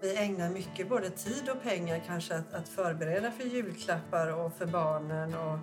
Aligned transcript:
vi 0.00 0.16
ägnar 0.16 0.50
mycket 0.50 0.88
både 0.88 1.10
tid 1.10 1.48
och 1.48 1.62
pengar 1.62 2.02
kanske 2.06 2.36
att, 2.36 2.54
att 2.54 2.68
förbereda 2.68 3.30
för 3.30 3.44
julklappar 3.44 4.32
och 4.32 4.52
för 4.52 4.66
barnen 4.66 5.34
och 5.34 5.58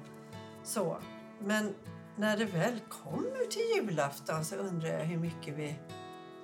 så. 0.64 0.98
Men 1.40 1.74
när 2.16 2.38
det 2.38 2.46
väl 2.46 2.80
kommer 2.90 3.50
till 3.50 3.62
julafton 3.76 4.46
så 4.46 4.56
undrar 4.56 4.90
jag 4.90 5.06
hur 5.06 5.18
mycket 5.18 5.56
vi 5.56 5.76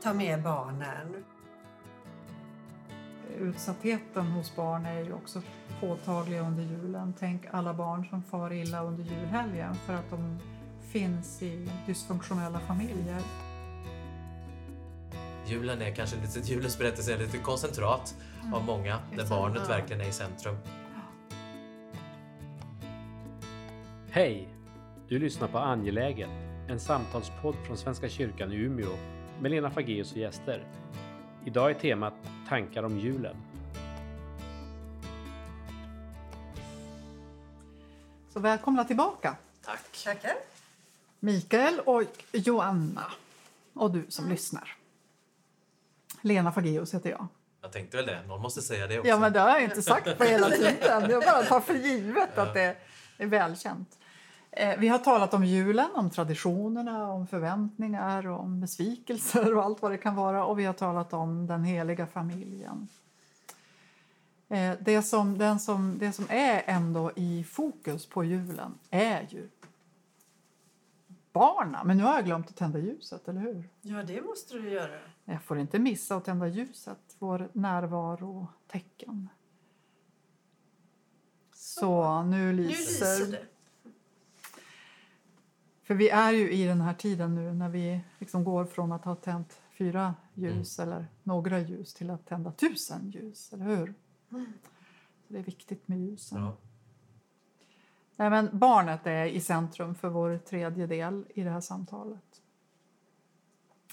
tar 0.02 0.14
med 0.14 0.44
barnen. 0.44 1.24
Utsattheten 3.40 4.26
hos 4.26 4.56
barn 4.56 4.86
är 4.86 5.00
ju 5.00 5.14
också 5.14 5.42
påtaglig 5.80 6.40
under 6.40 6.64
julen. 6.64 7.14
Tänk 7.20 7.46
alla 7.52 7.74
barn 7.74 8.06
som 8.10 8.24
far 8.24 8.54
illa 8.54 8.84
under 8.84 9.04
julhelgen 9.04 9.76
för 9.76 9.94
att 9.94 10.10
de 10.10 10.40
finns 10.92 11.42
i 11.42 11.70
dysfunktionella 11.88 12.60
familjer. 12.60 13.22
Julen 15.54 15.82
är 15.82 15.96
kanske 15.96 16.16
lite, 16.22 16.40
julens 16.54 16.78
berättelse 16.78 17.14
är 17.14 17.18
lite 17.18 17.38
koncentrat 17.38 18.16
Mm. 18.42 18.54
av 18.54 18.64
många, 18.64 19.00
där 19.18 19.28
barnet 19.30 19.62
Ja. 19.68 19.76
verkligen 19.76 20.02
är 20.02 20.10
i 20.10 20.12
centrum. 20.12 20.58
Hej! 24.10 24.48
Du 25.08 25.20
lyssnar 25.20 25.48
på 25.48 25.58
Angelägen, 25.58 26.30
en 26.70 26.80
samtalspodd 26.80 27.56
från 27.68 27.78
Svenska 27.78 28.10
kyrkan 28.10 28.52
i 28.52 28.56
Umeå 28.56 28.98
med 29.42 29.52
Lena 29.52 29.72
Fageus 29.72 30.12
och 30.12 30.18
gäster. 30.18 30.68
Idag 31.46 31.70
är 31.70 31.74
temat 31.74 32.14
tankar 32.50 32.84
om 32.84 33.00
julen. 33.00 33.36
Så 38.34 38.40
välkomna 38.40 38.84
tillbaka 38.84 39.36
Tack! 39.66 40.04
Tackar. 40.04 40.34
Mikael 41.20 41.80
och 41.80 42.04
Joanna 42.32 43.06
och 43.74 43.92
du 43.92 44.06
som 44.10 44.30
lyssnar. 44.30 44.76
Lena 46.24 46.52
Fageus 46.52 46.94
heter 46.94 47.10
jag. 47.10 47.28
Jag 47.62 47.72
tänkte 47.72 47.98
väl 47.98 48.06
det, 48.06 48.20
någon 48.28 48.42
måste 48.42 48.62
säga 48.62 48.88
det 48.88 49.00
också. 49.00 49.10
Ja, 49.10 49.20
men 49.20 49.34
det 49.34 49.40
har 49.40 49.50
jag 49.50 49.64
inte 49.64 49.82
sagt 49.82 50.18
på 50.18 50.24
hela 50.24 50.50
tiden. 50.50 51.10
Jag 51.10 51.24
bara 51.24 51.44
tar 51.44 51.60
för 51.60 51.74
givet 51.74 52.38
att 52.38 52.54
det 52.54 52.76
är 53.18 53.26
välkänt. 53.28 53.98
Eh, 54.52 54.80
Vi 54.80 54.88
har 54.88 54.98
talat 55.00 55.34
om 55.34 55.46
julen, 55.46 55.90
om 55.96 56.10
traditionerna, 56.10 57.08
om 57.12 57.28
förväntningar, 57.28 58.28
om 58.28 58.62
besvikelser 58.62 59.56
och 59.58 59.64
allt 59.64 59.82
vad 59.82 59.92
det 59.92 59.98
kan 59.98 60.16
vara. 60.16 60.46
Och 60.46 60.60
vi 60.60 60.66
har 60.66 60.74
talat 60.74 61.14
om 61.14 61.48
den 61.48 61.64
heliga 61.64 62.08
familjen. 62.08 62.88
Eh, 64.50 64.74
Det 64.80 65.02
som, 65.02 65.38
den 65.38 65.60
som, 65.60 65.98
det 66.00 66.12
som 66.12 66.26
är 66.30 66.64
ändå 66.66 67.12
i 67.16 67.44
fokus 67.44 68.06
på 68.06 68.24
julen 68.24 68.74
är 68.90 69.28
ju 69.30 69.50
barnen. 71.34 71.88
Men 71.88 71.98
nu 71.98 72.04
har 72.04 72.16
jag 72.16 72.26
glömt 72.26 72.50
att 72.50 72.56
tända 72.56 72.80
ljuset, 72.80 73.28
eller 73.28 73.42
hur? 73.42 73.70
Ja, 73.82 74.04
det 74.04 74.22
måste 74.22 74.54
du 74.54 74.70
göra. 74.70 75.00
Jag 75.26 75.44
får 75.44 75.60
inte 75.60 75.80
missa 75.80 76.16
att 76.16 76.26
tända 76.26 76.48
ljuset, 76.48 77.16
vår 77.20 77.50
närvaro-tecken. 77.54 79.30
Så 81.54 82.24
nu 82.24 82.38
Nu 82.38 82.54
lyser... 82.54 83.20
lyser 83.20 83.32
det. 83.32 83.46
För 85.84 85.94
vi 85.96 86.10
är 86.10 86.32
ju 86.32 86.52
i 86.52 86.66
den 86.66 86.82
här 86.82 86.94
tiden 86.94 87.36
nu 87.36 87.54
när 87.54 87.70
vi 87.70 88.02
liksom 88.20 88.44
går 88.44 88.66
från 88.66 88.92
att 88.92 89.06
ha 89.06 89.16
tänt 89.16 89.62
fyra 89.78 90.16
ljus 90.34 90.80
eller 90.80 91.08
några 91.24 91.60
ljus 91.60 91.94
till 91.94 92.10
att 92.10 92.26
tända 92.26 92.52
tusen 92.52 93.10
ljus, 93.12 93.54
eller 93.54 93.66
hur? 93.66 93.94
Så 95.28 95.34
det 95.34 95.40
är 95.40 95.44
viktigt 95.44 95.88
med 95.88 96.00
ljusen. 96.00 96.42
Ja. 96.42 96.58
Nej, 98.16 98.30
men 98.30 98.50
barnet 98.54 99.08
är 99.08 99.26
i 99.26 99.42
centrum 99.42 99.96
för 99.96 100.10
vår 100.10 100.38
tredje 100.38 100.88
del 100.88 101.26
i 101.36 101.44
det 101.44 101.50
här 101.50 101.62
samtalet. 101.62 102.42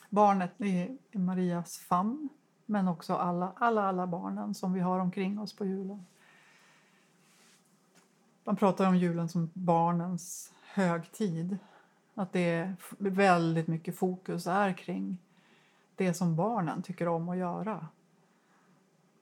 Barnet 0.08 0.60
är 0.60 0.96
i 1.10 1.18
Marias 1.18 1.78
famn, 1.78 2.28
men 2.66 2.88
också 2.88 3.14
alla, 3.14 3.52
alla, 3.56 3.82
alla 3.82 4.06
barnen 4.06 4.54
som 4.54 4.72
vi 4.72 4.80
har 4.80 4.98
omkring 4.98 5.38
oss 5.38 5.56
på 5.56 5.64
julen. 5.64 6.06
Man 8.44 8.56
pratar 8.56 8.88
om 8.88 8.96
julen 8.96 9.28
som 9.28 9.50
barnens 9.52 10.52
högtid. 10.62 11.58
Att 12.14 12.32
det 12.32 12.50
är 12.50 12.76
väldigt 12.98 13.66
mycket 13.66 13.98
fokus 13.98 14.46
är 14.46 14.72
kring 14.72 15.18
det 15.96 16.14
som 16.14 16.36
barnen 16.36 16.82
tycker 16.82 17.08
om 17.08 17.28
att 17.28 17.36
göra. 17.36 17.86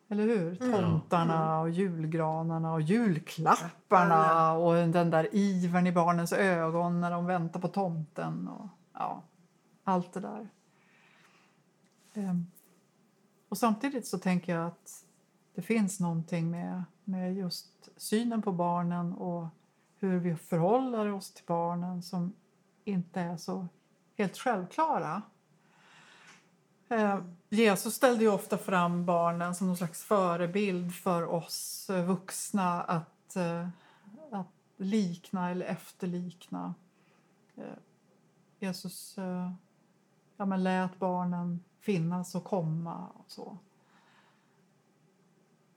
Eller 0.08 0.26
hur? 0.26 0.54
Tomtarna 0.56 1.60
och 1.60 1.70
julgranarna 1.70 2.72
och 2.72 2.80
julklapparna 2.80 4.52
och 4.52 4.74
den 4.74 5.10
där 5.10 5.28
ivern 5.34 5.86
i 5.86 5.92
barnens 5.92 6.32
ögon 6.32 7.00
när 7.00 7.10
de 7.10 7.26
väntar 7.26 7.60
på 7.60 7.69
tomten. 7.69 8.48
Och, 8.48 8.69
ja, 8.92 9.22
allt 9.84 10.12
det 10.12 10.20
där. 10.20 10.48
Ehm, 12.14 12.46
Och 13.48 13.58
samtidigt 13.58 14.06
så 14.06 14.19
tänker 14.19 14.54
jag 14.54 14.66
att 14.66 15.04
det 15.54 15.62
finns 15.62 16.00
någonting 16.00 16.50
med, 16.50 16.84
med 17.04 17.34
just 17.34 17.88
synen 17.96 18.42
på 18.42 18.52
barnen 18.52 19.12
och 19.12 19.46
hur 19.98 20.19
vi 20.19 20.36
förhåller 20.36 21.12
oss 21.12 21.32
till 21.32 21.44
barnen 21.46 22.02
som 22.02 22.32
inte 22.84 23.20
är 23.20 23.36
så 23.36 23.66
helt 24.19 24.36
självklara. 24.36 25.22
Eh, 26.88 27.19
Jesus 27.49 27.94
ställde 27.94 28.25
ju 28.25 28.31
ofta 28.31 28.59
fram 28.59 29.04
barnen 29.04 29.54
som 29.54 29.66
någon 29.66 29.76
slags 29.76 30.04
förebild 30.04 30.94
för 30.94 31.26
oss 31.26 31.91
eh, 31.91 32.04
vuxna 32.04 32.82
att, 32.82 33.37
eh, 33.37 33.69
att 34.31 34.47
likna 34.76 35.50
eller 35.50 35.66
efterlikna. 35.66 36.75
Eh, 37.56 37.65
Jesus 38.59 39.19
eh, 39.19 39.53
ja, 40.37 40.47
men 40.47 40.62
lät 40.62 40.99
barnen 40.99 41.65
finnas 41.81 42.34
och 42.34 42.44
komma 42.44 43.06
och 43.15 43.31
så. 43.31 43.59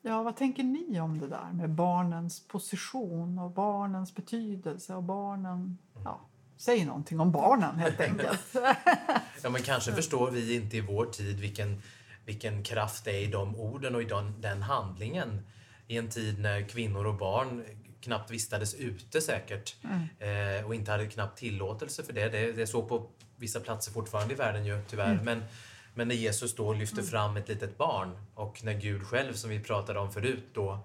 Ja, 0.01 0.23
vad 0.23 0.35
tänker 0.35 0.63
ni 0.63 1.01
om 1.01 1.19
det 1.19 1.27
där 1.27 1.51
med 1.53 1.69
barnens 1.69 2.47
position 2.47 3.39
och 3.39 3.51
barnens 3.51 4.15
betydelse 4.15 4.95
och 4.95 5.03
barnen... 5.03 5.77
Ja, 6.03 6.19
säg 6.57 6.85
någonting 6.85 7.19
om 7.19 7.31
barnen 7.31 7.79
helt 7.79 7.99
enkelt. 7.99 8.55
Ja, 9.43 9.49
men 9.49 9.61
kanske 9.61 9.93
förstår 9.93 10.31
vi 10.31 10.55
inte 10.55 10.77
i 10.77 10.81
vår 10.81 11.05
tid 11.05 11.39
vilken, 11.39 11.81
vilken 12.25 12.63
kraft 12.63 13.05
det 13.05 13.11
är 13.11 13.19
i 13.19 13.27
de 13.27 13.55
orden 13.55 13.95
och 13.95 14.01
i 14.01 14.05
den, 14.05 14.41
den 14.41 14.61
handlingen. 14.61 15.41
I 15.87 15.97
en 15.97 16.09
tid 16.09 16.39
när 16.39 16.61
kvinnor 16.69 17.05
och 17.05 17.15
barn 17.15 17.65
knappt 18.01 18.31
vistades 18.31 18.73
ute 18.75 19.21
säkert 19.21 19.75
eh, 20.19 20.65
och 20.65 20.75
inte 20.75 20.91
hade 20.91 21.05
knappt 21.05 21.39
tillåtelse 21.39 22.03
för 22.03 22.13
det. 22.13 22.29
det. 22.29 22.51
Det 22.51 22.61
är 22.61 22.65
så 22.65 22.83
på 22.83 23.09
vissa 23.35 23.59
platser 23.59 23.91
fortfarande 23.91 24.33
i 24.33 24.37
världen 24.37 24.65
ju 24.65 24.81
tyvärr. 24.89 25.19
Men, 25.23 25.43
men 25.93 26.07
när 26.07 26.15
Jesus 26.15 26.55
då 26.55 26.73
lyfter 26.73 27.01
fram 27.03 27.37
ett 27.37 27.47
litet 27.47 27.77
barn 27.77 28.17
och 28.35 28.63
när 28.63 28.73
Gud 28.73 29.03
själv, 29.03 29.33
som 29.33 29.49
vi 29.49 29.59
pratade 29.59 29.99
om 29.99 30.11
förut, 30.13 30.45
då 30.53 30.79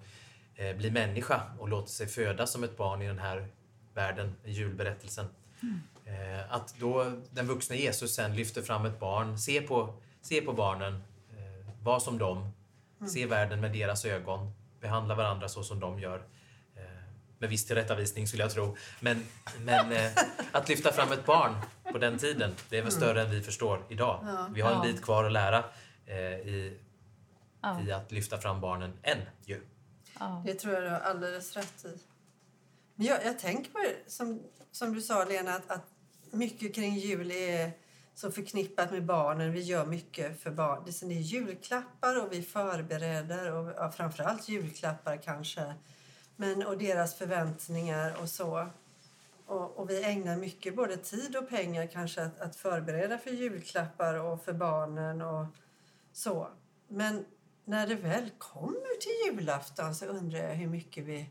eh, 0.56 0.76
blir 0.76 0.90
människa 0.90 1.42
och 1.58 1.68
låter 1.68 1.90
sig 1.90 2.06
födas 2.06 2.52
som 2.52 2.64
ett 2.64 2.76
barn 2.76 3.02
i 3.02 3.06
den 3.06 3.18
här 3.18 3.48
världen, 3.94 4.34
i 4.44 4.50
julberättelsen. 4.52 5.26
Eh, 6.06 6.52
att 6.54 6.74
då 6.78 7.12
den 7.30 7.46
vuxna 7.46 7.76
Jesus 7.76 8.14
sen 8.14 8.34
lyfter 8.36 8.62
fram 8.62 8.84
ett 8.84 9.00
barn, 9.00 9.38
se 9.38 9.60
på, 9.60 9.94
se 10.22 10.40
på 10.40 10.52
barnen, 10.52 10.94
eh, 11.30 11.70
var 11.82 12.00
som 12.00 12.18
dem, 12.18 12.50
se 13.08 13.26
världen 13.26 13.60
med 13.60 13.72
deras 13.72 14.04
ögon, 14.04 14.52
behandla 14.80 15.14
varandra 15.14 15.48
så 15.48 15.62
som 15.62 15.80
de 15.80 15.98
gör. 16.00 16.18
Eh, 16.76 16.82
med 17.38 17.48
viss 17.50 17.66
tillrättavisning 17.66 18.26
skulle 18.28 18.42
jag 18.42 18.52
tro. 18.52 18.76
Men, 19.00 19.26
men 19.60 19.92
eh, 19.92 20.10
att 20.52 20.68
lyfta 20.68 20.92
fram 20.92 21.12
ett 21.12 21.26
barn 21.26 21.54
på 21.92 21.98
den 21.98 22.18
tiden, 22.18 22.54
det 22.68 22.78
är 22.78 22.82
väl 22.82 22.92
större 22.92 23.22
än 23.22 23.30
vi 23.30 23.42
förstår 23.42 23.84
idag. 23.88 24.46
Vi 24.54 24.60
har 24.60 24.70
en 24.70 24.76
Ja. 24.76 24.82
bit 24.82 25.02
kvar 25.04 25.24
att 25.24 25.32
lära 25.32 25.64
eh, 26.06 26.16
i, 26.16 26.78
Ja. 27.62 27.80
i 27.86 27.92
att 27.92 28.12
lyfta 28.12 28.38
fram 28.38 28.60
barnen 28.60 28.92
än 29.02 29.18
ju. 29.44 29.62
Ja. 30.20 30.42
Det 30.46 30.54
tror 30.54 30.74
jag 30.74 30.82
du 30.82 30.88
har 30.88 30.98
alldeles 31.00 31.56
rätt 31.56 31.84
i. 31.84 31.98
Men 32.94 33.06
jag, 33.06 33.24
jag 33.24 33.38
tänker 33.38 33.70
på 33.70 33.78
det, 33.78 34.10
som, 34.12 34.42
som 34.72 34.94
du 34.94 35.02
sa 35.02 35.24
Lena, 35.24 35.54
att, 35.54 35.70
att 35.70 35.84
mycket 36.36 36.74
kring 36.74 36.94
jul 36.94 37.30
är 37.30 37.72
så 38.14 38.30
förknippat 38.30 38.90
med 38.90 39.04
barnen. 39.04 39.52
Vi 39.52 39.60
gör 39.60 39.86
mycket 39.86 40.42
för 40.42 40.50
barn. 40.50 40.82
Det 40.84 41.02
är 41.02 41.20
julklappar 41.20 42.22
och 42.22 42.32
vi 42.32 42.42
förbereder, 42.42 43.52
och 43.52 43.72
ja, 43.76 43.92
framförallt 43.92 44.48
julklappar 44.48 45.16
kanske. 45.16 45.74
Men, 46.36 46.66
och 46.66 46.78
deras 46.78 47.14
förväntningar 47.14 48.16
och 48.22 48.28
så. 48.28 48.66
Och, 49.46 49.78
och 49.78 49.90
vi 49.90 50.04
ägnar 50.04 50.36
mycket 50.36 50.76
både 50.76 50.96
tid 50.96 51.36
och 51.36 51.48
pengar 51.48 51.86
kanske 51.86 52.22
att, 52.22 52.40
att 52.40 52.56
förbereda 52.56 53.18
för 53.18 53.30
julklappar 53.30 54.14
och 54.14 54.44
för 54.44 54.52
barnen 54.52 55.22
och 55.22 55.46
så. 56.12 56.48
Men 56.88 57.24
när 57.64 57.86
det 57.86 57.94
väl 57.94 58.30
kommer 58.38 59.00
till 59.00 59.36
julafton 59.36 59.94
så 59.94 60.06
undrar 60.06 60.38
jag 60.38 60.54
hur 60.54 60.66
mycket 60.66 61.04
vi 61.04 61.30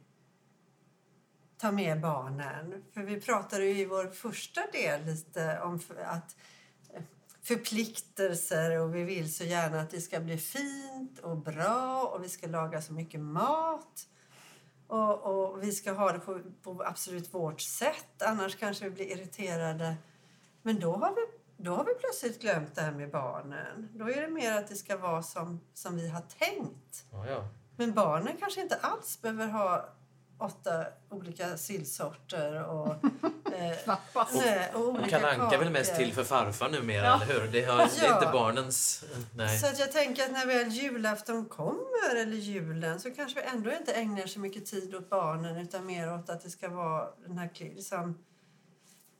tar 1.65 1.71
med 1.71 2.01
barnen. 2.01 2.83
För 2.93 3.01
vi 3.01 3.21
pratade 3.21 3.65
ju 3.65 3.79
i 3.79 3.85
vår 3.85 4.07
första 4.07 4.61
del 4.71 5.05
lite 5.05 5.59
om 5.63 5.79
att 6.05 6.35
eh, 6.93 7.01
förpliktelser 7.43 8.79
och 8.79 8.95
vi 8.95 9.03
vill 9.03 9.33
så 9.33 9.43
gärna 9.43 9.81
att 9.81 9.89
det 9.89 10.01
ska 10.01 10.19
bli 10.19 10.37
fint 10.37 11.19
och 11.19 11.37
bra 11.37 12.03
och 12.03 12.23
vi 12.23 12.29
ska 12.29 12.47
laga 12.47 12.81
så 12.81 12.93
mycket 12.93 13.19
mat. 13.19 14.07
Och, 14.87 15.21
och 15.21 15.63
vi 15.63 15.71
ska 15.71 15.91
ha 15.91 16.11
det 16.11 16.19
på, 16.19 16.41
på 16.63 16.83
absolut 16.85 17.33
vårt 17.33 17.61
sätt, 17.61 18.21
annars 18.21 18.55
kanske 18.55 18.85
vi 18.85 18.91
blir 18.91 19.11
irriterade. 19.11 19.95
Men 20.61 20.79
då 20.79 20.95
har 20.95 21.09
vi 21.09 21.21
då 21.57 21.75
har 21.75 21.85
vi 21.85 21.93
plötsligt 21.93 22.41
glömt 22.41 22.75
det 22.75 22.81
här 22.81 22.91
med 22.91 23.11
barnen. 23.11 23.89
Då 23.93 24.09
är 24.09 24.21
det 24.21 24.27
mer 24.27 24.51
att 24.51 24.67
det 24.67 24.75
ska 24.75 24.97
vara 24.97 25.23
som, 25.23 25.59
som 25.73 25.97
vi 25.97 26.09
har 26.09 26.21
tänkt. 26.21 27.05
Ja, 27.11 27.27
ja. 27.27 27.47
Men 27.77 27.93
barnen 27.93 28.37
kanske 28.39 28.61
inte 28.61 28.75
alls 28.75 29.21
behöver 29.21 29.47
ha 29.47 29.94
åtta 30.37 30.85
olika 31.09 31.57
sillsorter 31.57 32.63
och, 32.63 32.87
eh, 33.53 33.77
Knappast. 33.83 34.35
nej, 34.35 34.71
och 34.73 34.87
Och 34.89 35.09
Kalle 35.09 35.27
Anka 35.31 35.55
är 35.55 35.59
väl 35.59 35.69
mest 35.69 35.95
till 35.95 36.13
för 36.13 36.23
farfar 36.23 36.69
numera, 36.69 37.05
Ja. 37.05 37.21
eller 37.23 37.33
hur? 37.41 37.47
Det, 37.51 37.65
har, 37.65 37.77
det 37.77 37.83
är 37.83 38.09
Ja. 38.09 38.15
inte 38.19 38.31
barnens... 38.33 39.03
Nej. 39.35 39.59
Så 39.59 39.67
att 39.67 39.79
jag 39.79 39.91
tänker 39.91 40.23
att 40.23 40.31
när 40.31 40.45
väl 40.45 40.67
julafton 40.69 41.45
kommer, 41.45 42.15
eller 42.15 42.37
julen, 42.37 42.99
så 42.99 43.11
kanske 43.11 43.41
vi 43.41 43.47
ändå 43.47 43.71
inte 43.71 43.93
ägnar 43.93 44.27
så 44.27 44.39
mycket 44.39 44.65
tid 44.65 44.95
åt 44.95 45.09
barnen 45.09 45.57
utan 45.57 45.85
mer 45.85 46.13
åt 46.13 46.29
att 46.29 46.41
det 46.43 46.49
ska 46.49 46.69
vara 46.69 47.07
den 47.27 47.37
här 47.37 47.49
liksom, 47.59 48.17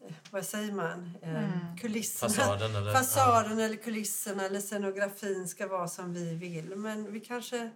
eh, 0.07 0.13
vad 0.31 0.45
säger 0.45 0.71
man, 0.71 1.11
eh, 1.21 1.29
Mm. 1.29 1.77
kulisserna. 1.77 2.33
Fasaden 2.33 2.75
eller... 2.75 2.93
Fasaden 2.93 3.59
eller 3.59 3.75
kulisserna 3.75 4.45
eller 4.45 4.59
scenografin 4.59 5.47
ska 5.47 5.67
vara 5.67 5.87
som 5.87 6.13
vi 6.13 6.35
vill. 6.35 6.75
Men 6.75 7.11
vi 7.13 7.19
kanske... 7.19 7.69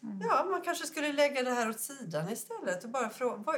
Ja, 0.00 0.44
man 0.50 0.62
kanske 0.62 0.86
skulle 0.86 1.12
lägga 1.12 1.42
det 1.42 1.50
här 1.50 1.68
åt 1.70 1.80
sidan 1.80 2.28
istället 2.28 2.84
och 2.84 2.90
bara 2.90 3.10
fråga 3.10 3.36
vad, 3.36 3.56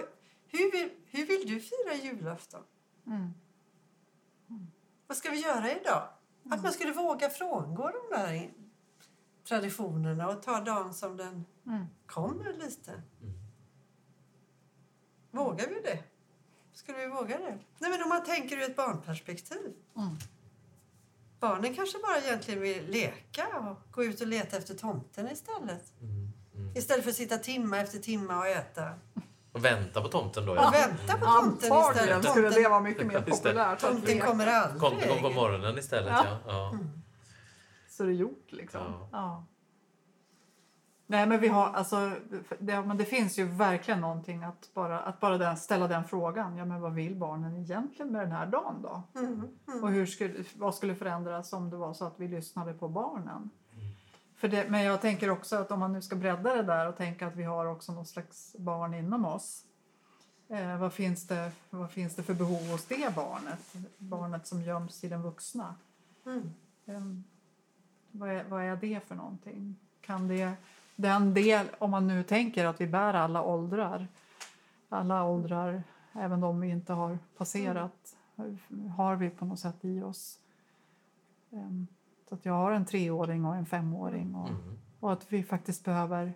hur, 0.49 0.73
vill, 0.73 0.91
hur 1.07 1.27
vill 1.27 1.47
du 1.47 1.61
fira 1.61 1.95
julafton? 2.03 2.63
Mm. 3.07 3.31
Vad 5.07 5.17
ska 5.17 5.31
vi 5.31 5.41
göra 5.41 5.71
idag? 5.81 6.09
Att 6.51 6.63
man 6.63 6.73
skulle 6.73 6.93
våga 6.93 7.31
frångå 7.31 7.91
de 7.91 8.17
där 8.17 8.51
traditionerna 9.45 10.29
och 10.29 10.43
ta 10.43 10.61
dagen 10.61 10.95
som 10.95 11.17
den 11.17 11.45
Mm. 11.67 11.87
kommer 12.07 12.53
lite. 12.53 12.91
Mm. 12.93 13.35
Vågar 15.31 15.69
vi 15.69 15.81
det? 15.81 16.05
Skulle 16.73 16.99
vi 16.99 17.07
våga 17.07 17.39
det? 17.39 17.59
Nej, 17.79 17.91
men 17.91 18.03
om 18.03 18.09
man 18.09 18.25
tänker 18.25 18.57
ur 18.57 18.63
ett 18.63 18.77
barnperspektiv. 18.77 19.75
Mm. 19.97 20.17
Barnen 21.41 21.75
kanske 21.75 21.99
bara 21.99 22.19
egentligen 22.19 22.61
vill 22.61 22.87
leka 22.91 23.47
och 23.59 23.93
gå 23.93 24.05
ut 24.05 24.21
och 24.21 24.27
leta 24.27 24.57
efter 24.57 24.75
tomten 24.75 25.29
istället. 25.31 25.93
Mm, 26.01 26.11
mm. 26.17 26.30
Istället 26.75 27.05
för 27.05 27.11
att 27.11 27.17
sitta 27.17 27.39
timma 27.39 27.79
efter 27.79 27.99
timma 27.99 28.39
och 28.39 28.47
äta. 28.47 28.95
Och 29.53 29.65
vänta 29.65 30.01
på 30.03 30.09
tomten 30.09 30.47
då, 30.47 30.53
Och 30.53 30.59
ja. 30.59 30.71
vänta 30.73 31.19
på 31.19 31.27
tomten 31.27 31.73
Antagligen 31.73 32.19
istället. 32.21 32.31
skulle 32.31 32.49
det 32.49 32.55
Tomten, 32.55 32.71
vara 32.71 32.81
mycket 32.81 33.07
mer 33.07 33.21
populärt. 33.31 33.79
tomten 33.81 34.21
kommer 34.21 34.47
aldrig. 34.47 34.81
Kom, 34.81 34.91
kom 35.09 35.23
på 35.23 35.31
morgonen 35.31 35.79
istället, 35.79 36.13
Ja. 36.13 36.25
ja. 36.27 36.39
ja. 36.47 36.79
Så 37.89 38.03
det 38.03 38.11
är 38.11 38.15
gjort 38.15 38.47
liksom. 38.53 38.81
Ja. 38.81 39.09
Ja. 39.13 39.45
Nej 41.07 41.27
men 41.27 41.41
vi 41.41 41.49
har 41.49 41.67
alltså, 41.69 42.13
det, 42.59 42.83
men 42.83 42.97
det 42.97 43.05
finns 43.05 43.39
ju 43.39 43.45
verkligen 43.45 44.01
någonting 44.01 44.43
att 44.45 44.71
bara, 44.75 45.01
att 45.01 45.21
bara 45.21 45.39
den, 45.39 45.57
ställa 45.57 45.89
den 45.89 46.05
frågan. 46.05 46.57
Ja 46.57 46.65
men 46.65 46.81
vad 46.81 46.95
vill 46.95 47.17
barnen 47.17 47.57
egentligen 47.57 48.13
med 48.13 48.21
den 48.23 48.33
här 48.33 48.47
dagen 48.47 48.83
då? 48.83 49.03
Mm, 49.21 49.49
mm. 49.69 49.85
Och 49.85 49.91
hur 49.91 50.07
skulle, 50.07 50.45
vad 50.57 50.75
skulle 50.75 50.95
förändras 50.95 51.53
om 51.53 51.71
det 51.71 51.77
var 51.77 51.95
så 51.95 52.05
att 52.07 52.15
vi 52.17 52.29
lyssnade 52.29 52.73
på 52.73 52.89
barnen? 52.89 53.51
För 54.41 54.49
det, 54.49 54.71
men 54.71 54.83
jag 54.83 55.01
tänker 55.01 55.31
också 55.31 55.57
att 55.57 55.71
om 55.71 55.81
man 55.81 55.93
nu 55.93 56.03
ska 56.03 56.17
bredda 56.17 56.55
det 56.55 56.63
där 56.63 56.89
och 56.89 56.97
tänka 56.97 57.27
att 57.27 57.37
vi 57.37 57.43
har 57.43 57.67
också 57.67 57.93
någon 57.93 58.07
slags 58.07 58.57
barn 58.59 58.95
inom 58.95 59.25
oss. 59.25 59.65
Eh, 60.49 60.79
vad, 60.79 60.93
finns 60.93 61.27
det, 61.27 61.53
vad 61.71 61.91
finns 61.91 62.17
det 62.17 62.23
för 62.23 62.35
behov 62.35 62.71
hos 62.71 62.87
det 62.87 63.15
barnet? 63.15 63.75
Barnet 63.99 64.47
som 64.47 64.63
göms 64.63 65.05
i 65.05 65.09
den 65.09 65.23
vuxna. 65.23 65.75
Mm. 66.27 66.55
Ehm, 66.87 67.25
vad, 68.11 68.31
är, 68.31 68.45
vad 68.45 68.65
är 68.65 68.77
det 68.77 69.01
för 69.07 69.15
någonting? 69.15 69.77
Kan 70.01 70.29
det, 70.29 70.53
den 70.97 71.35
del, 71.35 71.67
om 71.79 71.91
man 71.91 72.07
nu 72.07 72.23
tänker 72.23 72.65
att 72.65 72.81
vi 72.81 72.87
bär 72.87 73.15
alla 73.15 73.43
åldrar, 73.43 74.09
alla 74.89 75.25
åldrar, 75.25 75.83
även 76.13 76.41
de 76.41 76.61
vi 76.61 76.69
inte 76.69 76.93
har 76.93 77.19
passerat, 77.37 78.17
har 78.97 79.17
vi 79.17 79.31
på 79.31 79.45
något 79.45 79.61
sätt 79.61 79.85
i 79.85 80.03
oss. 80.03 80.39
Så 81.51 81.57
att 82.31 82.45
jag 82.45 82.53
har 82.53 82.73
en 82.73 82.85
treåring 82.85 83.45
och 83.45 83.57
en 83.57 83.67
femåring 83.67 84.35
och, 84.35 84.49
Mm. 84.49 84.79
och 85.01 85.13
att 85.13 85.33
vi 85.33 85.43
faktiskt 85.43 85.85
behöver 85.85 86.33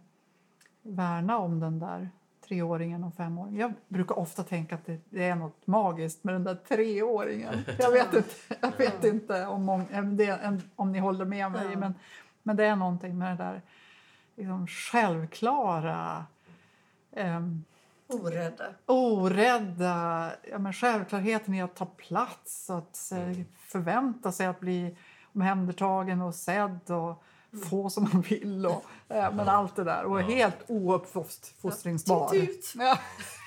värna 0.83 1.39
om 1.39 1.61
den 1.61 1.79
där 1.79 2.11
treåringen 2.49 3.05
och 3.05 3.15
femåringen. 3.15 3.61
Jag 3.61 3.73
brukar 3.89 4.19
ofta 4.19 4.43
tänka 4.43 4.75
att 4.75 4.87
det, 4.87 5.01
det 5.11 5.25
är 5.25 5.35
något 5.35 5.67
magiskt 5.67 6.25
med 6.25 6.35
den 6.35 6.45
där 6.45 6.55
treåringen. 6.55 7.55
Jag 7.79 7.91
vet 7.91 8.15
inte, 8.15 8.35
jag 8.61 8.77
vet 8.79 9.05
inte 9.05 9.47
om, 9.47 9.69
om 9.69 10.17
det, 10.17 10.61
om 10.77 10.93
ni 10.93 10.99
håller 10.99 11.25
med 11.25 11.53
mig, 11.53 11.69
Ja. 11.73 11.79
men, 11.79 11.95
men 12.43 12.57
det 12.57 12.65
är 12.65 12.77
någonting 12.77 13.19
med 13.19 13.39
det 13.39 13.45
där 13.45 13.63
liksom 14.37 14.67
självklara 14.67 16.25
ehm, 17.13 17.65
Orädda. 18.09 18.65
orädda, 18.87 20.31
ja, 20.51 20.59
men 20.59 20.73
självklarheten 20.73 21.55
i 21.55 21.63
att 21.63 21.77
ta 21.77 21.87
plats, 21.87 22.71
att 22.71 23.13
eh, 23.13 23.39
förvänta 23.57 24.33
sig 24.33 24.47
att 24.47 24.61
bli 24.61 24.97
omhändertagen 25.35 26.21
och 26.23 26.35
sedd 26.35 26.91
och 26.91 27.23
få 27.71 27.91
som 27.91 28.09
man 28.13 28.21
vill. 28.23 28.67
Och, 28.67 28.85
eh, 29.09 29.35
men 29.35 29.49
allt 29.49 29.77
det 29.77 29.85
där. 29.85 30.05
Och 30.05 30.21
Ja. 30.21 30.25
helt 30.25 30.57
ouppfostringsbar. 30.71 32.29
Titt 32.29 32.51
ut. 32.51 32.73
Ja, 32.77 32.99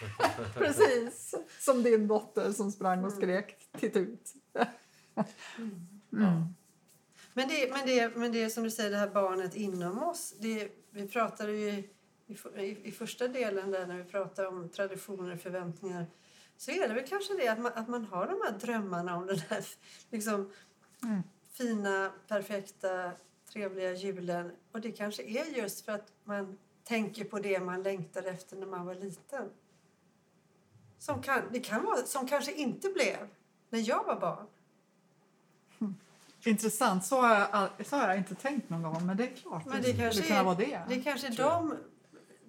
precis. 0.53 1.35
Som 1.59 1.83
din 1.83 2.07
dotter 2.07 2.51
som 2.51 2.71
sprang 2.71 3.05
och 3.05 3.11
skrek 3.11 3.55
titt 3.79 3.95
ut. 3.95 4.33
Mm. 6.11 6.53
Men 7.33 7.47
det, 7.47 7.71
men, 7.71 7.85
det, 7.85 8.15
men 8.15 8.31
det 8.31 8.43
är 8.43 8.49
som 8.49 8.63
du 8.63 8.71
säger, 8.71 8.91
det 8.91 8.97
här 8.97 9.09
barnet 9.09 9.55
inom 9.55 10.03
oss. 10.03 10.33
Det, 10.39 10.71
vi 10.91 11.07
pratade 11.07 11.51
ju 11.51 11.69
i, 11.69 11.89
i, 12.55 12.77
i 12.83 12.91
första 12.91 13.27
delen 13.27 13.71
där 13.71 13.87
när 13.87 13.97
vi 13.97 14.03
pratade 14.03 14.47
om 14.47 14.69
traditioner 14.69 15.33
och 15.33 15.39
förväntningar. 15.39 16.05
Så 16.57 16.71
är 16.71 16.87
det 16.87 16.93
väl 16.93 17.07
kanske 17.07 17.33
det 17.33 17.47
att 17.47 17.59
man, 17.59 17.71
att 17.75 17.87
man 17.87 18.05
har 18.05 18.25
de 18.27 18.41
här 18.45 18.59
drömmarna 18.59 19.17
om 19.17 19.25
den 19.27 19.39
här 19.49 19.65
liksom, 20.09 20.51
Mm. 21.03 21.23
Fina, 21.57 22.11
perfekta, 22.27 23.11
trevliga 23.53 23.93
julen. 23.93 24.51
Och 24.71 24.81
det 24.81 24.91
kanske 24.91 25.23
är 25.23 25.45
just 25.45 25.85
för 25.85 25.91
att 25.91 26.11
man 26.23 26.57
tänker 26.83 27.25
på 27.25 27.39
det 27.39 27.59
man 27.59 27.83
längtade 27.83 28.29
efter 28.29 28.55
när 28.55 28.67
man 28.67 28.85
var 28.85 28.95
liten. 28.95 29.49
Som, 30.99 31.21
kan, 31.21 31.41
det 31.51 31.59
kan 31.59 31.85
vara, 31.85 31.97
som 32.05 32.27
kanske 32.27 32.53
inte 32.53 32.89
blev 32.89 33.27
när 33.69 33.89
jag 33.89 34.03
var 34.03 34.19
barn. 34.19 34.47
Intressant. 36.45 37.05
Så 37.05 37.21
har, 37.21 37.35
jag, 37.35 37.85
så 37.87 37.95
har 37.95 38.07
jag 38.07 38.17
inte 38.17 38.35
tänkt 38.35 38.69
någon 38.69 38.83
gång. 38.83 39.05
Men 39.05 39.17
det 39.17 39.23
är 39.23 39.35
klart. 39.35 39.65
Men 39.65 39.81
det 39.81 39.93
kanske 39.93 40.11
skulle 40.11 40.27
kunna 40.27 40.39
är- 40.39 40.43
vara 40.43 40.55
det. 40.55 40.81
Det 40.89 40.95
är 40.95 41.03
kanske 41.03 41.27
jag. 41.27 41.35
de 41.37 41.77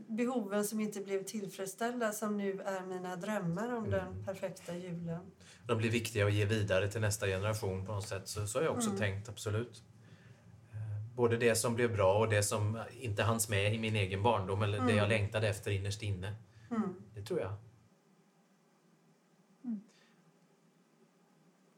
behoven 0.08 0.64
som 0.64 0.80
inte 0.80 1.00
blev 1.00 1.24
tillfredsställda 1.24 2.12
som 2.12 2.36
nu 2.36 2.60
är 2.60 2.86
mina 2.86 3.16
drömmar 3.16 3.76
om 3.76 3.90
den 3.90 4.24
perfekta 4.24 4.76
julen. 4.76 5.30
De 5.66 5.78
blir 5.78 5.90
viktiga 5.90 6.26
att 6.26 6.32
ge 6.32 6.44
vidare 6.44 6.90
till 6.90 7.00
nästa 7.00 7.26
generation 7.26 7.86
på 7.86 7.92
något 7.92 8.08
sätt. 8.08 8.28
Så, 8.28 8.46
så 8.46 8.58
har 8.58 8.64
jag 8.64 8.74
också 8.74 8.88
Mm. 8.88 9.00
tänkt, 9.00 9.28
absolut. 9.28 9.82
Eh, 10.72 11.16
Både 11.16 11.36
det 11.36 11.54
som 11.54 11.74
blev 11.74 11.92
bra 11.92 12.18
och 12.18 12.28
det 12.28 12.42
som 12.42 12.80
inte 13.00 13.22
hanns 13.22 13.48
med 13.48 13.74
i 13.74 13.78
min 13.78 13.96
egen 13.96 14.22
barndom 14.22 14.62
eller 14.62 14.78
det 14.78 14.84
Mm. 14.84 14.96
jag 14.96 15.08
längtade 15.08 15.48
efter 15.48 15.70
innerst 15.70 16.02
inne. 16.02 16.34
Mm. 16.70 16.94
Det 17.14 17.22
tror 17.22 17.40
jag. 17.40 17.52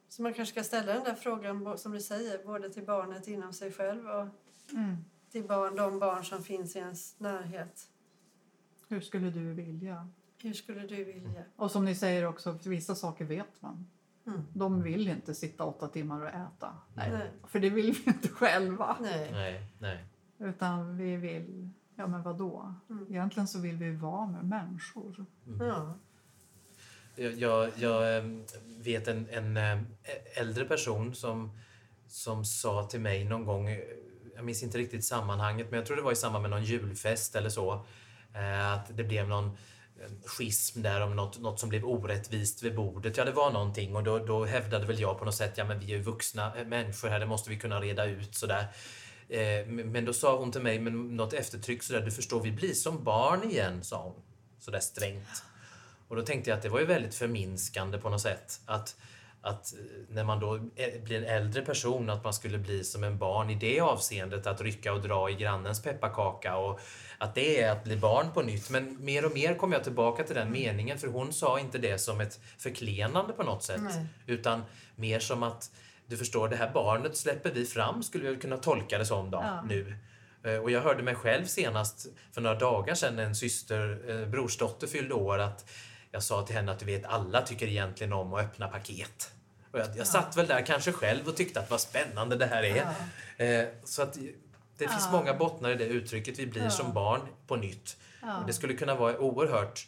Så 0.08 0.22
man 0.22 0.34
kanske 0.34 0.52
ska 0.52 0.64
ställa 0.64 0.92
den 0.94 1.04
där 1.04 1.14
frågan, 1.14 1.78
som 1.78 1.92
du 1.92 2.00
säger, 2.00 2.44
både 2.44 2.70
till 2.70 2.84
barnet 2.87 3.28
inom 3.28 3.52
sig 3.52 3.72
själv 3.72 4.06
och 4.08 4.26
Mm. 4.72 4.96
till 5.30 5.44
barn, 5.44 5.76
de 5.76 5.99
barn 5.99 6.25
som 6.25 6.42
finns 6.42 6.76
i 6.76 6.78
ens 6.78 7.20
närhet. 7.20 7.88
Hur 8.90 9.00
skulle 9.00 9.30
du 9.30 9.52
vilja? 9.52 10.09
Hur 10.42 10.52
skulle 10.52 10.87
du 10.87 11.04
vilja? 11.04 11.44
Och 11.56 11.70
som 11.70 11.85
ni 11.85 11.94
säger 11.94 12.26
också, 12.26 12.59
vissa 12.64 12.94
saker 12.94 13.25
vet 13.25 13.62
man. 13.62 13.87
Mm. 14.26 14.47
De 14.52 14.82
vill 14.82 15.09
inte 15.09 15.35
sitta 15.35 15.64
åtta 15.64 15.88
timmar 15.88 16.20
och 16.20 16.28
äta. 16.28 16.76
Nej. 16.94 17.30
För 17.47 17.61
det 17.61 17.70
vill 17.70 17.92
vi 17.92 18.02
inte 18.11 18.28
själva. 18.28 18.97
Nej. 19.00 19.32
Nej, 19.32 19.66
nej. 19.78 20.04
Utan 20.38 20.97
vi 20.97 21.16
vill, 21.16 21.70
ja 21.97 22.06
men 22.06 22.23
vadå? 22.23 22.75
Mm. 22.90 23.06
Egentligen 23.11 23.49
så 23.49 23.59
vill 23.59 23.76
vi 23.76 23.90
vara 23.90 24.26
med 24.26 24.44
människor. 24.44 25.26
Ja. 25.61 25.94
Jag, 27.16 27.70
jag, 27.76 28.16
eh, 28.16 28.25
vet 28.78 29.09
en, 29.09 29.28
en 29.30 29.56
eh, 29.56 29.78
äldre 30.37 30.64
person 30.64 31.14
som, 31.14 31.50
som 32.06 32.44
sa 32.44 32.87
till 32.87 33.00
mig 33.00 33.25
någon 33.25 33.44
gång, 33.44 33.68
eh, 33.68 33.78
jag 34.37 34.44
minns 34.44 34.62
inte 34.62 34.78
riktigt 34.78 35.04
sammanhanget, 35.04 35.70
men 35.70 35.78
jag 35.78 35.87
tror 35.87 35.97
det 35.97 36.02
var 36.02 36.12
i 36.12 36.16
samband 36.16 36.42
med 36.42 36.50
någon 36.50 36.64
julfest 36.64 37.37
eller 37.37 37.49
så, 37.49 37.85
Eh, 38.34 38.72
att 38.72 38.96
det 38.96 39.04
blev 39.04 39.28
någon 39.28 39.46
eh, 39.46 40.10
schism 40.25 40.82
där 40.82 41.00
om 41.00 41.16
något, 41.16 41.40
något 41.40 41.60
som 41.60 41.68
blev 41.68 41.84
orättvist 41.84 42.62
vid 42.62 42.75
bordet. 42.75 43.16
Ja, 43.16 43.25
det 43.25 43.32
var 43.32 43.50
någonting 43.50 43.96
och 43.96 44.02
då, 44.02 44.18
då 44.18 44.44
hävdade 44.44 44.87
väl 44.87 45.00
jag 45.00 45.18
på 45.18 45.25
något 45.25 45.34
sätt, 45.34 45.52
ja 45.56 45.64
men 45.64 45.80
vi 45.80 45.92
är 45.92 45.96
ju 45.96 46.02
vuxna 46.02 46.56
eh, 46.56 46.66
människor 46.66 47.08
här, 47.08 47.20
det 47.20 47.26
måste 47.26 47.50
vi 47.50 47.58
kunna 47.58 47.80
reda 47.80 48.04
ut 48.04 48.34
sådär. 48.34 48.66
Men 49.66 49.92
men 49.92 50.04
då 50.04 50.12
sa 50.12 50.37
hon 50.37 50.52
till 50.52 50.60
mig 50.60 50.78
med 50.78 50.92
något 50.92 51.32
eftertryck 51.32 51.82
sådär, 51.82 52.00
du 52.00 52.10
förstår, 52.10 52.40
vi 52.40 52.52
blir 52.52 52.72
som 52.72 53.04
barn 53.04 53.50
igen, 53.50 53.84
sa 53.84 54.02
hon. 54.02 54.22
Sådär 54.60 54.80
strängt. 54.80 55.42
Och 56.08 56.16
då 56.16 56.22
tänkte 56.22 56.50
jag 56.50 56.56
att 56.56 56.62
det 56.62 56.68
var 56.68 56.80
ju 56.80 56.87
väldigt 56.87 57.14
förminskande 57.14 57.99
på 57.99 58.08
något 58.08 58.20
sätt. 58.20 58.60
Att, 58.66 58.96
att 59.42 59.73
eh, 59.75 59.78
när 60.09 60.25
man 60.25 60.40
då 60.40 60.59
blir 61.04 61.18
en 61.18 61.25
äldre 61.25 61.62
person, 61.62 62.11
att 62.11 62.25
man 62.25 62.35
skulle 62.35 62.59
bli 62.59 62.85
som 62.85 63.04
en 63.04 63.18
barn 63.18 63.50
i 63.50 63.54
det 63.54 63.80
avseendet, 63.80 64.47
att 64.47 64.61
rycka 64.61 64.92
och 64.92 65.00
dra 65.02 65.30
i 65.30 65.35
grannens 65.35 65.82
pepparkaka 65.82 66.56
och 66.56 66.80
att 67.18 67.35
det 67.35 67.62
är 67.62 67.73
att 67.73 67.85
bli 67.85 67.97
barn 67.97 68.26
på 68.35 68.42
nytt. 68.42 68.70
Men 68.70 69.04
mer 69.04 69.25
och 69.25 69.32
mer 69.32 69.54
kom 69.54 69.73
jag 69.73 69.85
tillbaka 69.85 70.23
till 70.25 70.35
den 70.37 70.52
meningen, 70.52 70.99
för 70.99 71.09
hon 71.09 71.32
sa 71.32 71.61
inte 71.61 71.78
det 71.78 71.99
som 71.99 72.20
ett 72.20 72.40
förklenande 72.59 73.32
på 73.32 73.42
något 73.42 73.62
sätt, 73.62 73.80
Nej. 73.82 74.06
utan 74.26 74.62
mer 74.97 75.20
som 75.20 75.42
att 75.42 75.70
du 76.06 76.16
förstår, 76.16 76.49
det 76.49 76.56
här 76.56 76.70
barnet 76.75 77.16
släpper 77.16 77.50
vi 77.50 77.64
fram, 77.66 78.02
skulle 78.02 78.30
vi 78.30 78.37
kunna 78.37 78.56
tolka 78.56 78.99
det 78.99 79.06
som 79.06 79.30
då, 79.30 79.38
Ja. 79.38 79.62
nu. 79.68 79.94
Eh, 80.44 80.54
Och 80.56 80.70
jag 80.70 80.80
hörde 80.80 81.02
mig 81.02 81.14
själv 81.14 81.44
senast 81.44 82.06
för 82.32 82.40
några 82.40 82.59
dagar 82.59 82.94
sedan, 82.94 83.18
en 83.18 83.35
syster, 83.35 83.99
eh, 84.09 84.28
brorsdotter 84.28 84.87
fyllde 84.87 85.14
år, 85.14 85.38
att 85.38 85.70
jag 86.12 86.22
sa 86.22 86.42
till 86.46 86.56
henne 86.56 86.72
att 86.72 86.78
du 86.78 86.84
vet, 86.86 87.04
alla 87.04 87.42
tycker 87.42 87.66
egentligen 87.66 88.12
om 88.12 88.34
att 88.34 88.44
öppna 88.44 88.68
paket. 88.68 89.30
Och 89.72 89.78
jag, 89.78 89.86
jag 89.96 90.06
satt 90.06 90.36
väl 90.36 90.46
där 90.46 90.66
kanske 90.66 90.92
själv 90.92 91.28
och 91.28 91.36
tyckte 91.36 91.60
att 91.60 91.70
vad 91.70 91.80
spännande 91.80 92.36
det 92.36 92.46
här 92.46 92.62
är. 92.62 92.86
Eh, 93.60 93.68
så 93.84 94.02
att 94.02 94.14
det 94.78 94.88
finns 94.88 95.04
Ja. 95.04 95.12
många 95.12 95.34
bottnar 95.34 95.70
i 95.70 95.74
det 95.74 95.84
uttrycket 95.84 96.38
vi 96.38 96.46
blir 96.46 96.62
Ja. 96.62 96.70
som 96.70 96.92
barn 96.92 97.20
på 97.46 97.56
nytt. 97.56 97.96
Ja. 98.22 98.44
Det 98.46 98.52
skulle 98.52 98.74
kunna 98.74 98.94
vara 98.94 99.18
oerhört 99.18 99.86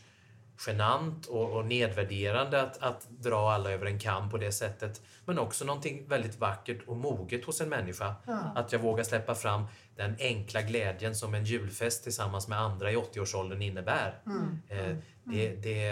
genant 0.66 1.26
och, 1.26 1.50
och 1.50 1.64
nedvärderande 1.64 2.62
att, 2.62 2.82
att 2.82 3.08
dra 3.10 3.52
alla 3.52 3.70
över 3.70 3.86
en 3.86 3.98
kam 3.98 4.30
på 4.30 4.38
det 4.38 4.52
sättet. 4.52 5.00
Men 5.24 5.38
också 5.38 5.64
någonting 5.64 6.08
väldigt 6.08 6.40
vackert 6.40 6.78
och 6.86 6.96
moget 6.96 7.44
hos 7.44 7.60
en 7.60 7.68
människa. 7.68 8.14
Att 8.54 8.72
jag 8.72 8.78
vågar 8.78 9.04
släppa 9.04 9.34
fram 9.34 9.64
den 9.96 10.16
enkla 10.18 10.62
glädjen 10.62 11.14
som 11.14 11.34
en 11.34 11.44
julfest 11.44 12.02
tillsammans 12.02 12.48
med 12.48 12.58
andra 12.60 12.92
i 12.92 12.96
80-årsåldern 12.96 13.62
innebär. 13.62 14.20
Eh, 14.68 14.96
det, 15.24 15.48
det, 15.48 15.90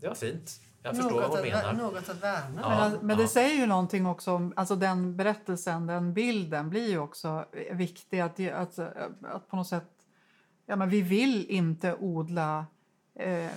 det 0.00 0.08
var 0.08 0.14
fint. 0.14 0.60
Jag 0.82 0.96
förstår 0.96 1.20
vad 1.20 1.22
något, 1.22 1.38
hon 1.38 1.52
att, 1.52 1.64
menar. 1.64 1.72
något 1.72 2.08
att 2.08 2.22
värna. 2.22 2.60
Ja. 2.62 2.88
Men, 2.88 3.06
men 3.06 3.16
det 3.16 3.22
ja. 3.22 3.28
säger 3.28 3.56
ju 3.56 3.66
någonting 3.66 4.06
också 4.06 4.32
om, 4.32 4.52
alltså 4.56 4.76
den 4.76 5.16
berättelsen, 5.16 5.86
den 5.86 6.14
bilden 6.14 6.70
blir 6.70 6.88
ju 6.88 6.98
också 6.98 7.44
viktig 7.72 8.20
att, 8.20 8.40
att, 8.40 8.78
att 9.22 9.48
på 9.48 9.56
något 9.56 9.66
sätt, 9.66 9.88
ja 10.66 10.76
men 10.76 10.88
vi 10.88 11.02
vill 11.02 11.46
inte 11.50 11.94
odla 11.94 12.66
eh, 13.20 13.50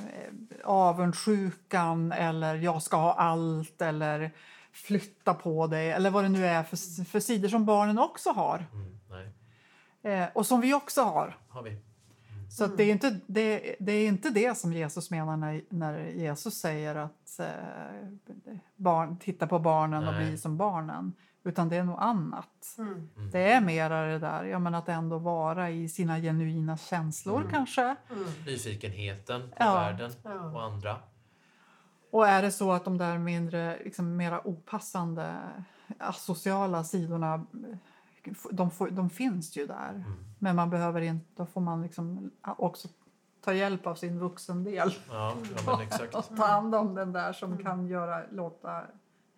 avundsjukan 0.63 2.11
eller 2.11 2.55
jag 2.55 2.81
ska 2.81 2.97
ha 2.97 3.13
allt 3.13 3.81
eller 3.81 4.31
flytta 4.71 5.33
på 5.33 5.67
dig 5.67 5.91
eller 5.91 6.09
vad 6.09 6.23
det 6.23 6.29
nu 6.29 6.45
är 6.45 6.63
för, 6.63 7.05
för 7.05 7.19
sidor 7.19 7.49
som 7.49 7.65
barnen 7.65 7.99
också 7.99 8.29
har 8.29 8.65
Mm, 8.73 10.23
eh, 10.23 10.29
och 10.33 10.45
som 10.45 10.61
vi 10.61 10.73
också 10.73 11.01
har. 11.01 11.37
har 11.49 11.63
vi. 11.63 11.77
Så 12.49 12.63
att 12.63 12.77
det, 12.77 12.83
är 12.83 12.91
inte, 12.91 13.19
det, 13.27 13.75
det 13.79 13.91
är 13.91 14.07
inte 14.07 14.29
det 14.29 14.57
som 14.57 14.73
Jesus 14.73 15.11
menar 15.11 15.37
när, 15.37 15.61
när 15.69 15.99
Jesus 16.07 16.59
säger 16.59 16.95
att 16.95 17.39
eh, 17.39 17.47
barn, 18.75 19.17
titta 19.17 19.47
på 19.47 19.59
barnen 19.59 20.07
och 20.07 20.13
Nej. 20.13 20.25
bli 20.29 20.37
som 20.37 20.57
barnen. 20.57 21.13
Utan 21.43 21.69
det 21.69 21.75
är 21.77 21.83
något 21.83 22.01
annat. 22.01 22.75
Mm. 22.77 23.09
Det 23.31 23.51
är 23.51 23.61
mera 23.61 24.01
det 24.07 24.19
där, 24.19 24.43
ja, 24.43 24.59
men 24.59 24.75
att 24.75 24.89
ändå 24.89 25.17
vara 25.17 25.69
i 25.69 25.89
sina 25.89 26.19
genuina 26.19 26.77
känslor 26.77 27.39
Mm. 27.39 27.51
kanske. 27.51 27.81
Mm. 27.81 28.23
Nyfikenheten 28.45 29.41
på 29.49 29.55
Ja. 29.59 29.73
världen 29.75 30.11
och 30.53 30.63
andra. 30.63 30.95
Och 32.11 32.27
är 32.27 32.41
det 32.41 32.51
så 32.51 32.71
att 32.71 32.85
de 32.85 32.97
där 32.97 33.17
mindre, 33.17 33.79
liksom 33.83 34.15
mera 34.17 34.47
opassande 34.47 35.35
asociala 35.99 36.83
sidorna, 36.83 37.45
de, 38.51 38.71
får, 38.71 38.89
de 38.89 39.09
finns 39.09 39.57
ju 39.57 39.67
där. 39.67 39.89
Mm. 39.89 40.25
Men 40.39 40.55
man 40.55 40.69
behöver 40.69 41.01
inte, 41.01 41.25
då 41.35 41.45
får 41.45 41.61
man 41.61 41.81
liksom 41.81 42.31
också 42.43 42.87
ta 43.41 43.53
hjälp 43.53 43.87
av 43.87 43.95
sin 43.95 44.19
vuxendel. 44.19 44.93
Ja, 45.11 45.35
ja 45.55 45.61
men 45.71 45.81
exakt. 45.87 46.15
och 46.31 46.37
ta 46.37 46.45
hand 46.45 46.75
om 46.75 46.95
den 46.95 47.13
där 47.13 47.33
som 47.33 47.57
kan 47.57 47.87
göra, 47.87 48.23
låta, 48.31 48.81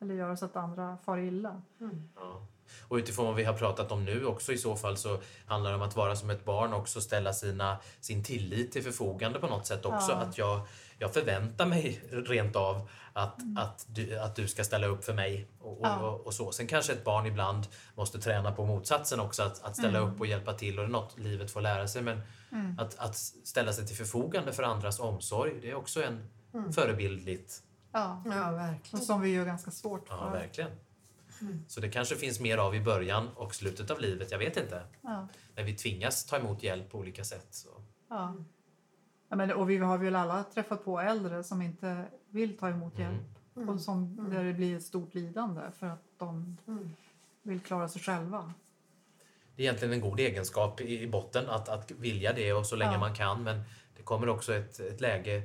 eller 0.05 0.15
göra 0.15 0.37
så 0.37 0.45
att 0.45 0.55
andra 0.55 0.97
far 1.05 1.17
illa. 1.17 1.61
Ja. 2.15 2.47
Och 2.87 2.95
utifrån 2.95 3.25
vad 3.25 3.35
vi 3.35 3.43
har 3.43 3.53
pratat 3.53 3.91
om 3.91 4.05
nu 4.05 4.25
också 4.25 4.53
i 4.53 4.57
så 4.57 4.75
fall 4.75 4.97
så 4.97 5.19
handlar 5.45 5.69
det 5.71 5.75
om 5.75 5.81
att 5.81 5.95
vara 5.95 6.15
som 6.15 6.29
ett 6.29 6.45
barn 6.45 6.73
också 6.73 7.01
ställa 7.01 7.33
sina, 7.33 7.77
sin 7.99 8.23
tillit 8.23 8.71
till 8.71 8.83
förfogande 8.83 9.39
på 9.39 9.47
något 9.47 9.65
sätt 9.65 9.85
också. 9.85 10.11
Ja. 10.11 10.17
Att 10.17 10.37
jag, 10.37 10.61
jag 10.99 11.13
förväntar 11.13 11.65
mig 11.65 12.01
rent 12.11 12.55
av 12.55 12.89
att, 13.13 13.39
att, 13.57 13.85
du, 13.89 14.19
att 14.19 14.35
du 14.35 14.47
ska 14.47 14.63
ställa 14.63 14.87
upp 14.87 15.03
för 15.05 15.13
mig. 15.13 15.47
Och, 15.59 15.71
och, 15.71 15.87
Ja. 15.87 16.09
och, 16.09 16.27
och 16.27 16.33
så. 16.33 16.51
Sen 16.51 16.67
kanske 16.67 16.93
ett 16.93 17.03
barn 17.03 17.25
ibland 17.25 17.67
måste 17.95 18.19
träna 18.19 18.51
på 18.51 18.65
motsatsen 18.65 19.19
också, 19.19 19.43
att, 19.43 19.63
att 19.63 19.77
ställa 19.77 19.99
upp 19.99 20.19
och 20.19 20.27
hjälpa 20.27 20.53
till 20.53 20.79
och 20.79 20.85
det 20.85 20.89
är 20.89 20.91
något 20.91 21.19
livet 21.19 21.51
får 21.51 21.61
lära 21.61 21.87
sig. 21.87 22.01
Men 22.01 22.21
att, 22.77 22.99
att 22.99 23.15
ställa 23.43 23.73
sig 23.73 23.87
till 23.87 23.95
förfogande 23.95 24.53
för 24.53 24.63
andras 24.63 24.99
omsorg, 24.99 25.53
det 25.61 25.71
är 25.71 25.75
också 25.75 26.03
en 26.03 26.29
förebildligt. 26.73 27.61
Ja. 27.95 28.21
Ja, 28.25 28.51
Och 28.51 28.57
verkligen. 28.57 29.05
som 29.05 29.21
vi 29.21 29.29
gör 29.33 29.45
ganska 29.45 29.71
svårt 29.71 30.05
Ja, 30.09 30.17
för. 30.17 30.31
verkligen. 30.39 30.71
Så 31.67 31.79
det 31.79 31.89
kanske 31.89 32.15
finns 32.15 32.39
mer 32.39 32.57
av 32.57 32.75
i 32.75 32.81
början 32.81 33.29
och 33.35 33.55
slutet 33.55 33.91
av 33.91 33.99
livet, 33.99 34.31
jag 34.31 34.39
vet 34.39 34.57
inte. 34.57 34.81
Ja. 35.01 35.27
När 35.55 35.63
vi 35.63 35.73
tvingas 35.75 36.25
ta 36.25 36.37
emot 36.37 36.63
hjälp 36.63 36.89
på 36.91 36.97
olika 36.97 37.23
sätt. 37.23 37.47
Så. 37.51 37.69
Ja. 38.09 38.35
Ja, 39.29 39.35
men, 39.35 39.51
och 39.51 39.69
vi 39.69 39.77
har 39.77 39.97
väl 39.97 40.15
alla 40.15 40.43
träffat 40.43 40.85
på 40.85 40.99
äldre 40.99 41.43
som 41.43 41.61
inte 41.61 42.05
vill 42.29 42.57
ta 42.57 42.69
emot 42.69 42.99
hjälp. 42.99 43.21
Och 43.69 43.81
som, 43.81 44.29
där 44.29 44.43
det 44.43 44.53
blir 44.53 44.77
ett 44.77 44.83
stort 44.83 45.13
lidande 45.13 45.61
för 45.79 45.87
att 45.87 46.03
de 46.17 46.57
Mm. 46.67 46.89
vill 47.43 47.59
klara 47.59 47.89
sig 47.89 48.01
själva. 48.01 48.53
Det 49.55 49.61
är 49.61 49.65
egentligen 49.65 49.93
en 49.93 50.01
god 50.01 50.19
egenskap 50.19 50.81
i 50.81 51.01
i 51.01 51.07
botten 51.07 51.49
att, 51.49 51.69
att 51.69 51.91
vilja 51.91 52.33
det 52.33 52.53
och 52.53 52.65
så 52.65 52.75
länge 52.75 52.91
Ja. 52.93 52.99
man 52.99 53.15
kan. 53.15 53.43
Men 53.43 53.61
det 53.97 54.03
kommer 54.03 54.29
också 54.29 54.53
ett, 54.53 54.79
ett 54.79 55.01
läge 55.01 55.43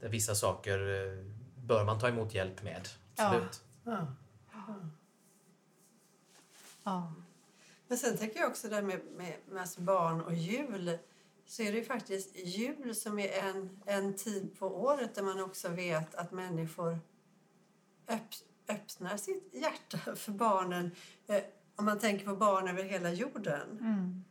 där 0.00 0.08
vissa 0.08 0.34
saker 0.34 0.78
eh, 0.78 1.24
bör 1.70 1.84
man 1.84 1.98
ta 1.98 2.08
emot 2.08 2.34
hjälp 2.34 2.62
med. 2.62 2.88
Ja. 3.16 3.26
Absolut. 3.26 3.62
Ja. 3.84 4.06
Ja. 6.84 7.12
Men 7.88 7.98
sen 7.98 8.16
tänker 8.18 8.40
jag 8.40 8.50
också 8.50 8.68
där 8.68 8.82
med, 8.82 9.00
med, 9.16 9.34
med 9.48 9.60
alltså 9.60 9.80
barn 9.80 10.20
och 10.20 10.34
jul. 10.34 10.98
Så 11.46 11.62
är 11.62 11.72
det 11.72 11.78
ju 11.78 11.84
faktiskt 11.84 12.36
jul 12.36 12.94
som 12.94 13.18
är 13.18 13.28
en, 13.28 13.80
en 13.86 14.14
tid 14.16 14.58
på 14.58 14.66
året 14.82 15.14
där 15.14 15.22
man 15.22 15.40
också 15.40 15.68
vet 15.68 16.14
att 16.14 16.32
människor 16.32 16.98
öpp, 18.08 18.20
öppnar 18.68 19.16
sitt 19.16 19.54
hjärta 19.54 19.98
för 20.16 20.32
barnen. 20.32 20.90
Eh, 21.26 21.42
om 21.76 21.84
man 21.84 21.98
tänker 21.98 22.24
på 22.26 22.36
barn 22.36 22.68
över 22.68 22.82
hela 22.82 23.12
jorden. 23.12 23.78
Mm. 23.80 24.24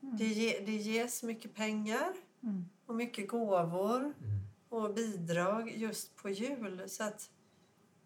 Det, 0.00 0.26
ge, 0.26 0.60
det 0.66 0.76
ges 0.76 1.22
mycket 1.22 1.54
pengar 1.54 2.12
Mm. 2.42 2.64
och 2.86 2.94
mycket 2.94 3.28
gåvor 3.28 4.00
Mm. 4.00 4.33
Och 4.76 4.94
bidrag 4.94 5.72
just 5.76 6.16
på 6.16 6.30
jul. 6.30 6.82
Så 6.88 7.04
att 7.04 7.30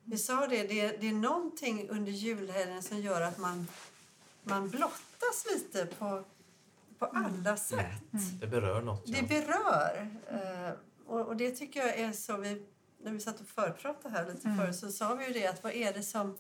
vi 0.05 0.19
sa 0.19 0.47
det, 0.47 0.63
det, 0.63 0.97
det 1.01 1.09
är 1.09 1.13
någonting 1.13 1.89
under 1.89 2.13
julhelgen 2.13 2.83
som 2.83 2.99
gör 2.99 3.21
att 3.21 3.39
man, 3.39 3.69
man 4.43 4.69
blottas 4.69 5.47
lite 5.55 5.87
på, 5.87 6.25
på 6.99 7.05
alla 7.07 7.57
sätt. 7.57 8.03
Det 8.41 8.47
berör 8.47 8.83
något. 8.83 9.03
Ja. 9.05 9.19
Det 9.21 9.29
berör. 9.29 10.11
Eh, 10.31 10.73
och, 11.07 11.27
och 11.27 11.37
det 11.37 11.51
tycker 11.51 11.81
jag 11.81 11.99
är 11.99 12.13
så... 12.13 12.37
Vi, 12.37 12.67
när 13.03 13.13
vi 13.13 13.21
satt 13.21 13.41
och 13.41 13.47
förpratade 13.47 14.15
här 14.15 14.27
lite 14.27 14.49
Mm. 14.49 14.59
förr 14.59 14.73
så 14.73 14.93
sa 14.93 15.15
vi 15.15 15.27
ju 15.27 15.33
det 15.33 15.47
att 15.47 15.63
vad 15.63 15.73
är 15.73 15.93
det 15.93 16.03
som... 16.03 16.39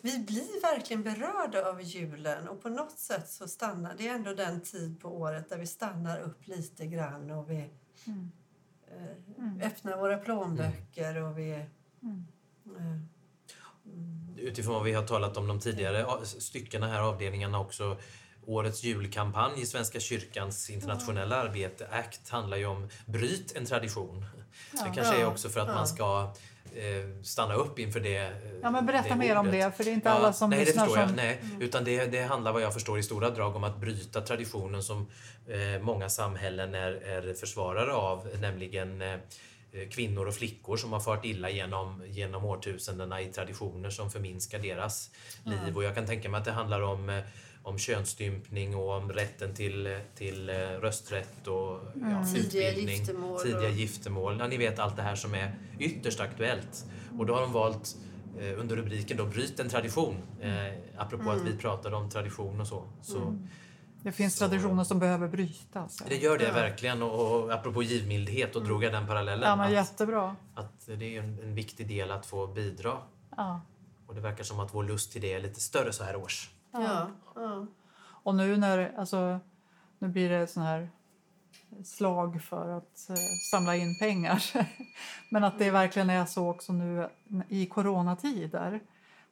Vi 0.00 0.18
blir 0.18 0.62
verkligen 0.62 1.02
berörda 1.02 1.68
av 1.68 1.82
julen 1.82 2.48
och 2.48 2.62
på 2.62 2.68
något 2.68 2.98
sätt 2.98 3.30
så 3.30 3.48
stannar 3.48 3.94
det 3.98 4.08
är 4.08 4.14
ändå 4.14 4.34
den 4.34 4.60
tid 4.60 5.00
på 5.00 5.08
året 5.08 5.48
där 5.48 5.58
vi 5.58 5.66
stannar 5.66 6.20
upp 6.20 6.46
lite 6.46 6.86
grann 6.86 7.30
och 7.30 7.50
vi 7.50 7.70
Mm. 8.06 8.32
Mm. 9.64 9.72
öppnar 9.76 9.96
våra 9.96 10.16
plånböcker 10.18 11.22
och 11.22 11.38
vi... 11.38 11.64
Mm. 12.02 12.26
Eh, 12.78 13.00
Utifrån 14.38 14.74
vad 14.74 14.84
vi 14.84 14.92
har 14.92 15.06
talat 15.06 15.36
om 15.36 15.46
de 15.46 15.60
tidigare 15.60 16.06
styckena 16.24 16.88
här, 16.88 17.00
avdelningarna 17.00 17.60
också. 17.60 17.96
Årets 18.46 18.84
julkampanj 18.84 19.60
i 19.62 19.66
Svenska 19.66 20.00
kyrkans 20.00 20.70
internationella 20.70 21.36
arbete, 21.36 21.88
ACT, 21.90 22.28
handlar 22.28 22.56
ju 22.56 22.66
om 22.66 22.88
bryt 23.06 23.56
en 23.56 23.66
tradition. 23.66 24.26
Det 24.72 24.78
kanske 24.94 25.16
är 25.16 25.20
Ja. 25.20 25.26
också 25.26 25.48
för 25.48 25.60
att 25.60 25.68
Ja. 25.68 25.74
man 25.74 25.86
ska 25.86 26.32
eh, 26.74 27.22
stanna 27.22 27.54
upp 27.54 27.78
inför 27.78 28.00
det 28.00 28.16
eh, 28.16 28.30
ja, 28.62 28.70
men 28.70 28.86
berätta 28.86 29.08
det 29.08 29.16
mer 29.16 29.36
om 29.36 29.46
det, 29.50 29.76
för 29.76 29.84
det 29.84 29.90
är 29.90 29.94
inte 29.94 30.10
alla 30.10 30.32
som 30.32 30.50
nej, 30.50 30.58
det 30.58 30.64
lyssnar 30.64 30.84
förstår 30.84 31.00
som... 31.06 31.08
jag. 31.08 31.16
Nej, 31.16 31.40
utan 31.60 31.84
det, 31.84 32.06
det 32.06 32.22
handlar 32.22 32.52
vad 32.52 32.62
jag 32.62 32.74
förstår 32.74 32.98
i 32.98 33.02
stora 33.02 33.30
drag 33.30 33.56
om 33.56 33.64
att 33.64 33.76
bryta 33.76 34.20
traditionen 34.20 34.82
som 34.82 35.06
eh, 35.48 35.82
många 35.82 36.08
samhällen 36.08 36.74
är, 36.74 36.92
är 36.92 37.34
försvarare 37.34 37.92
av, 37.92 38.28
nämligen 38.40 39.02
eh, 39.02 39.16
kvinnor 39.90 40.26
och 40.26 40.34
flickor 40.34 40.76
som 40.76 40.92
har 40.92 41.00
fört 41.00 41.24
illa 41.24 41.50
genom, 41.50 42.02
genom 42.06 42.44
årtusendena 42.44 43.20
i 43.20 43.26
traditioner 43.26 43.90
som 43.90 44.10
förminskar 44.10 44.58
deras 44.58 45.10
liv. 45.44 45.76
Och 45.76 45.84
jag 45.84 45.94
kan 45.94 46.06
tänka 46.06 46.28
mig 46.28 46.38
att 46.38 46.44
det 46.44 46.52
handlar 46.52 46.80
om, 46.80 47.08
eh, 47.10 47.22
om 47.62 47.78
könsstympning 47.78 48.76
och 48.76 48.90
om 48.90 49.12
rätten 49.12 49.54
till, 49.54 49.98
till 50.14 50.48
eh, 50.48 50.54
rösträtt 50.56 51.46
och 51.46 51.80
ja, 51.94 52.24
Tidiga 52.34 52.68
utbildning. 52.70 52.96
giftermål 52.96 53.40
Tidiga 53.40 53.58
och- 53.68 53.70
giftermål. 53.70 54.36
Ja, 54.40 54.46
ni 54.46 54.56
vet 54.56 54.78
allt 54.78 54.96
det 54.96 55.02
här 55.02 55.14
som 55.16 55.34
är 55.34 55.54
ytterst 55.78 56.20
aktuellt. 56.20 56.84
Och 57.18 57.26
då 57.26 57.34
har 57.34 57.40
de 57.40 57.52
valt 57.52 57.96
eh, 58.40 58.60
under 58.60 58.76
rubriken 58.76 59.16
då 59.16 59.24
Bryt 59.26 59.60
en 59.60 59.68
tradition. 59.68 60.16
Eh, 60.40 60.52
apropå 60.96 61.30
att 61.30 61.42
vi 61.46 61.56
pratade 61.56 61.96
om 61.96 62.10
tradition 62.10 62.60
och 62.60 62.66
så. 62.66 62.84
så 63.02 63.38
Det 64.04 64.12
finns 64.12 64.36
Så- 64.36 64.48
traditioner 64.48 64.84
som 64.84 64.98
behöver 64.98 65.28
brytas. 65.28 65.96
Det 66.08 66.16
gör 66.16 66.38
det 66.38 66.52
verkligen. 66.52 67.02
Och, 67.02 67.42
och 67.44 67.52
apropå 67.52 67.82
givmildhet, 67.82 68.56
och 68.56 68.64
drog 68.64 68.84
jag 68.84 68.92
den 68.92 69.06
parallellen. 69.06 69.48
Ja, 69.48 69.56
men 69.56 69.66
att, 69.66 69.72
jättebra. 69.72 70.36
att 70.54 70.86
det 70.86 71.16
är 71.16 71.22
en, 71.22 71.38
en 71.42 71.54
viktig 71.54 71.88
del 71.88 72.10
att 72.10 72.26
få 72.26 72.46
bidra. 72.46 72.98
Ja. 73.36 73.60
Och 74.06 74.14
det 74.14 74.20
verkar 74.20 74.44
som 74.44 74.60
att 74.60 74.74
vår 74.74 74.84
lust 74.84 75.12
till 75.12 75.20
det 75.22 75.32
är 75.34 75.40
lite 75.40 75.60
större 75.60 75.92
så 75.92 76.04
här 76.04 76.16
års. 76.16 76.50
ja, 76.72 77.06
ja. 77.34 77.66
Och 78.00 78.34
nu 78.34 78.56
när, 78.56 78.94
alltså, 78.98 79.40
nu 79.98 80.08
blir 80.08 80.30
det 80.30 80.46
sån 80.46 80.62
här 80.62 80.88
slag 81.84 82.42
för 82.42 82.68
att 82.70 83.10
eh, 83.10 83.16
samla 83.50 83.76
in 83.76 83.98
pengar. 83.98 84.42
Men 85.30 85.44
att 85.44 85.58
det 85.58 85.70
verkligen 85.70 86.10
är 86.10 86.26
så 86.26 86.50
också 86.50 86.72
nu 86.72 87.08
i 87.48 87.66
coronatider. 87.66 88.80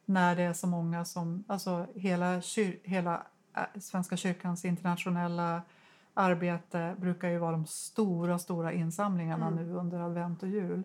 när 0.05 0.37
det 0.37 0.43
är 0.43 0.53
så 0.53 0.67
många 0.67 1.05
som... 1.05 1.45
Alltså 1.49 1.87
hela, 1.95 2.41
kyr, 2.43 2.81
hela 2.85 3.27
Svenska 3.81 4.17
kyrkans 4.17 4.65
internationella 4.65 5.63
arbete 6.15 6.95
brukar 6.99 7.29
ju 7.29 7.39
vara 7.39 7.53
de 7.53 7.67
stora, 7.67 8.39
stora 8.39 8.73
insamlingarna 8.73 9.47
Mm. 9.47 9.67
nu 9.67 9.73
under 9.75 10.01
advent 10.01 10.43
och 10.43 10.49
jul. 10.49 10.83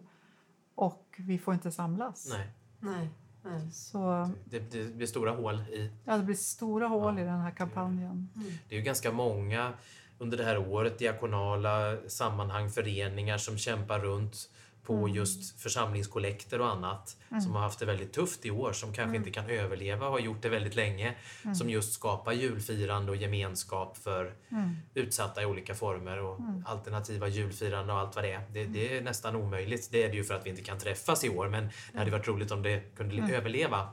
Och 0.76 1.16
vi 1.18 1.38
får 1.40 1.54
inte 1.54 1.72
samlas. 1.72 2.28
Nej, 2.32 2.48
Nej. 2.80 3.10
Nej. 3.44 3.72
Så 3.72 4.30
det, 4.46 4.60
det 4.60 4.96
blir 4.96 5.08
stora 5.08 5.32
hål 5.32 5.56
i 5.56 5.92
ja, 6.06 6.18
det 6.18 6.24
blir 6.24 6.36
stora 6.36 6.88
hål 6.88 7.16
Ja, 7.18 7.22
i 7.22 7.26
den 7.26 7.40
här 7.40 7.52
kampanjen. 7.52 8.30
Det 8.70 8.76
är 8.76 8.80
ju 8.80 8.86
ganska 8.86 9.12
många 9.12 9.74
under 10.20 10.38
det 10.38 10.44
här 10.44 10.58
året, 10.58 11.00
diakonala 11.00 11.98
sammanhang, 12.08 12.70
föreningar 12.70 13.38
som 13.38 13.58
kämpar 13.58 14.00
runt 14.00 14.50
på 14.88 14.94
Mm. 14.94 15.16
just 15.16 15.62
församlingskollekter 15.62 16.62
och 16.62 16.70
annat 16.72 17.18
som 17.44 17.52
har 17.56 17.62
haft 17.62 17.80
det 17.80 17.86
väldigt 17.86 18.14
tufft 18.14 18.46
i 18.46 18.52
år, 18.52 18.74
som 18.74 18.90
Mm. 18.90 18.96
kanske 18.96 19.18
inte 19.18 19.32
kan 19.32 19.50
överleva 19.50 20.06
och 20.06 20.12
har 20.12 20.20
gjort 20.20 20.42
det 20.42 20.50
väldigt 20.50 20.76
länge, 20.76 21.16
som 21.56 21.70
just 21.70 21.94
skapar 21.94 22.32
julfirande 22.34 23.12
och 23.12 23.18
gemenskap 23.18 23.98
för 23.98 24.34
Mm. 24.52 24.76
utsatta 24.94 25.42
i 25.42 25.46
olika 25.46 25.76
former 25.76 26.20
och 26.20 26.40
alternativa 26.66 27.28
julfirande 27.28 27.94
och 27.94 28.00
allt 28.00 28.16
vad 28.16 28.24
det 28.26 28.32
är. 28.32 28.42
Det, 28.54 28.66
det 28.66 28.98
är 28.98 29.02
nästan 29.02 29.36
omöjligt. 29.36 29.90
Det 29.92 30.04
är 30.04 30.10
det 30.10 30.16
ju 30.16 30.24
för 30.24 30.34
att 30.34 30.46
vi 30.46 30.50
inte 30.50 30.62
kan 30.64 30.80
träffas 30.80 31.24
i 31.24 31.30
år, 31.30 31.50
men 31.50 31.70
det 31.92 31.98
hade 32.00 32.12
varit 32.12 32.28
roligt 32.28 32.52
om 32.52 32.62
det 32.64 32.96
kunde 32.96 33.16
Mm. 33.18 33.32
överleva. 33.32 33.90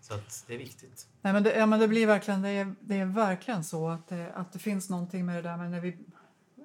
Så 0.00 0.14
att 0.14 0.44
det 0.46 0.54
är 0.54 0.58
viktigt. 0.58 1.06
Nej, 1.22 1.32
men 1.32 1.42
det, 1.42 1.54
ja, 1.58 1.66
men 1.66 1.80
det 1.80 1.88
blir 1.88 2.06
verkligen, 2.06 2.42
det 2.42 2.48
är, 2.50 2.74
det 2.80 2.94
är 2.98 3.04
verkligen 3.06 3.64
så 3.64 3.88
att 3.88 4.08
det, 4.08 4.32
att 4.34 4.52
det 4.52 4.58
finns 4.58 4.90
någonting 4.90 5.26
med 5.26 5.36
det 5.36 5.42
där 5.48 5.56
med 5.56 5.70
när 5.70 5.80
vi, 5.80 5.96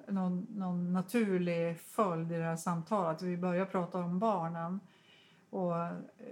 någon, 0.08 0.46
någon 0.50 0.92
naturlig 0.92 1.80
följd 1.80 2.32
i 2.32 2.36
det 2.36 2.44
här 2.44 2.56
samtalet. 2.56 3.22
Vi 3.22 3.36
börjar 3.36 3.66
prata 3.66 3.98
om 3.98 4.18
barnen 4.18 4.80
och 5.50 5.74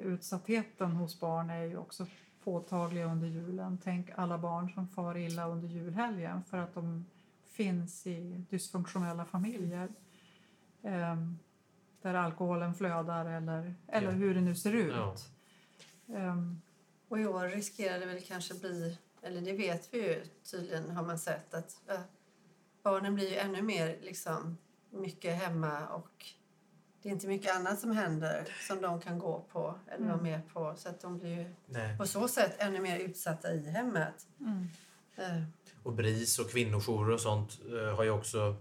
utsattheten 0.02 0.93
hos 0.93 1.21
barn 1.21 1.50
är 1.50 1.62
ju 1.64 1.76
också 1.76 2.07
påtaglig 2.45 3.05
under 3.05 3.26
julen. 3.29 3.79
Tänk 3.85 4.11
alla 4.17 4.38
barn 4.38 4.71
som 4.71 4.88
far 4.88 5.17
illa 5.17 5.49
under 5.49 5.69
julhelgen 5.69 6.45
för 6.45 6.59
att 6.59 6.75
de 6.75 7.07
finns 7.50 8.07
i 8.07 8.45
dysfunktionella 8.50 9.25
familjer. 9.25 9.88
Ehm, 10.83 11.38
där 12.02 12.14
alkoholen 12.14 12.75
flödar 12.75 13.26
eller, 13.26 13.75
eller 13.88 14.07
Ja. 14.09 14.12
hur 14.12 14.35
det 14.35 14.41
nu 14.41 14.55
ser 14.55 14.73
ut. 14.73 14.95
Ja. 14.95 15.14
Ehm, 16.17 16.61
Och 17.09 17.21
i 17.21 17.26
år 17.26 17.49
riskerar 17.49 17.99
det 18.00 18.07
väl 18.07 18.21
kanske 18.23 18.55
bli, 18.55 18.99
eller 19.23 19.41
det 19.41 19.52
vet 19.52 19.95
vi 19.95 19.99
ju 20.09 20.25
tydligen 20.50 20.91
har 20.91 21.02
man 21.05 21.19
sett 21.19 21.55
att 21.55 21.76
äh, 21.91 22.00
barnen 22.82 23.14
blir 23.14 23.30
ju 23.30 23.36
ännu 23.36 23.62
mer 23.62 23.98
liksom 24.02 24.58
mycket 24.90 25.34
hemma 25.42 25.86
och 25.88 26.26
det 27.02 27.08
är 27.08 27.12
inte 27.12 27.26
mycket 27.26 27.56
annat 27.56 27.78
som 27.80 27.90
händer 27.96 28.48
som 28.68 28.80
de 28.82 29.00
kan 29.00 29.18
gå 29.18 29.44
på 29.52 29.74
eller 29.88 30.04
vara 30.04 30.18
Mm. 30.18 30.24
med 30.32 30.40
på 30.54 30.74
så 30.76 30.88
att 30.88 31.00
de 31.00 31.18
blir 31.18 31.38
ju 31.38 31.54
Nej. 31.66 31.98
på 31.98 32.06
så 32.06 32.28
sätt 32.28 32.54
ännu 32.58 32.80
mer 32.80 32.98
utsatta 32.98 33.52
i 33.52 33.70
hemmet. 33.70 34.26
mm. 34.40 34.68
Äh, 35.16 35.42
Och 35.82 35.92
BRIS 35.92 36.38
och 36.38 36.50
kvinnojourer 36.50 37.14
och 37.14 37.20
sånt 37.20 37.60
eh, 37.72 37.96
har 37.96 38.04
ju 38.04 38.10
också 38.10 38.56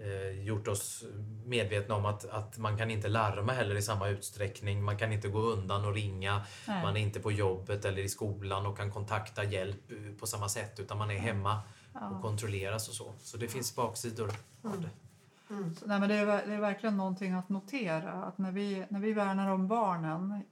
eh, 0.00 0.42
gjort 0.44 0.68
oss 0.68 1.04
medvetna 1.46 1.94
om 1.94 2.06
att, 2.06 2.24
att 2.24 2.58
man 2.58 2.78
kan 2.78 2.90
inte 2.90 3.08
larma 3.08 3.52
heller 3.52 3.74
i 3.74 3.82
samma 3.82 4.08
utsträckning. 4.08 4.82
Man 4.84 4.98
kan 4.98 5.12
inte 5.12 5.28
gå 5.28 5.38
undan 5.40 5.84
och 5.84 5.94
ringa. 5.94 6.44
Nej. 6.68 6.82
Man 6.82 6.96
är 6.96 7.00
inte 7.00 7.20
på 7.20 7.32
jobbet 7.32 7.84
eller 7.84 8.02
i 8.02 8.08
skolan 8.08 8.66
och 8.66 8.76
kan 8.76 8.92
kontakta 8.92 9.44
hjälp 9.44 9.80
på 10.20 10.26
samma 10.26 10.48
sätt 10.48 10.80
utan 10.80 10.98
man 10.98 11.10
är 11.10 11.18
hemma 11.18 11.60
och 11.94 12.22
kontrolleras 12.22 12.88
och 12.88 12.94
så. 12.94 13.12
Så 13.18 13.36
det 13.36 13.48
finns 13.48 13.76
baksidor 13.76 14.30
av 14.62 14.80
det. 14.80 14.90
mm. 15.54 15.74
Så, 15.74 15.86
nej, 15.86 16.00
men 16.00 16.08
det, 16.08 16.14
är, 16.14 16.26
det 16.26 16.54
är 16.54 16.60
verkligen 16.60 16.96
någonting 16.96 17.32
att 17.32 17.48
notera 17.48 18.12
att 18.12 18.38
när 18.38 18.52
vi, 18.52 18.86
när 18.88 19.00
vi 19.00 19.12
värnar 19.12 19.48
om 19.48 19.68
barnen 19.68 20.42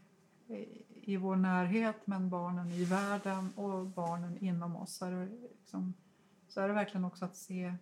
i, 0.46 0.82
i 1.04 1.16
vår 1.16 1.36
närhet 1.36 1.96
men 2.04 2.30
barnen 2.30 2.70
i 2.70 2.84
världen 2.84 3.52
och 3.56 3.86
barnen 3.86 4.38
inom 4.38 4.76
oss 4.76 4.94
så 4.94 5.04
är, 5.04 5.10
det 5.10 5.28
liksom, 5.60 5.94
så 6.48 6.60
är 6.60 6.68
det 6.68 6.74
verkligen 6.74 7.04
också 7.04 7.24
att 7.24 7.36
se 7.36 7.74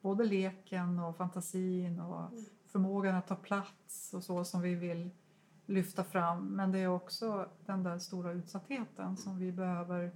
både 0.00 0.24
leken 0.24 0.98
och 0.98 1.16
fantasin 1.16 2.00
och 2.00 2.30
förmågan 2.66 3.14
att 3.14 3.26
ta 3.26 3.36
plats 3.36 4.14
och 4.14 4.24
så 4.24 4.44
som 4.44 4.60
vi 4.60 4.74
vill 4.74 5.10
lyfta 5.66 6.04
fram. 6.04 6.46
Men 6.46 6.72
det 6.72 6.78
är 6.78 6.88
också 6.88 7.48
den 7.66 7.82
där 7.82 7.98
stora 7.98 8.32
utsattheten 8.32 9.16
som 9.16 9.38
vi 9.38 9.52
behöver 9.52 10.04
eh, 10.04 10.10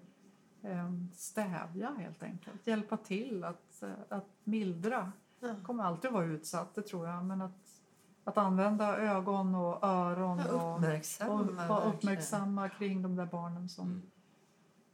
stävja 1.15 1.95
helt 1.99 2.23
enkelt. 2.23 2.67
Hjälpa 2.67 2.97
till 2.97 3.45
att, 3.45 3.83
eh, 3.83 3.91
att 4.09 4.27
mildra 4.45 5.13
Ja. 5.41 5.55
kommer 5.63 5.85
alltid 5.85 6.11
vara 6.13 6.25
utsatt, 6.25 6.75
det 6.75 6.83
tror 6.83 7.07
jag. 7.09 7.25
Men 7.25 7.43
att, 7.43 7.83
att 8.25 8.39
använda 8.39 8.97
ögon 8.99 9.55
och 9.55 9.85
öron 9.85 10.39
Ja, 10.39 10.53
och, 10.73 10.77
Uppmärksamma. 10.77 11.33
och 11.33 11.47
vara 11.47 11.55
verkligen. 11.69 11.95
uppmärksamma 11.95 12.69
kring 12.69 13.03
de 13.03 13.17
där 13.17 13.27
barnen 13.27 13.69
som, 13.69 13.87
Mm. 13.89 14.03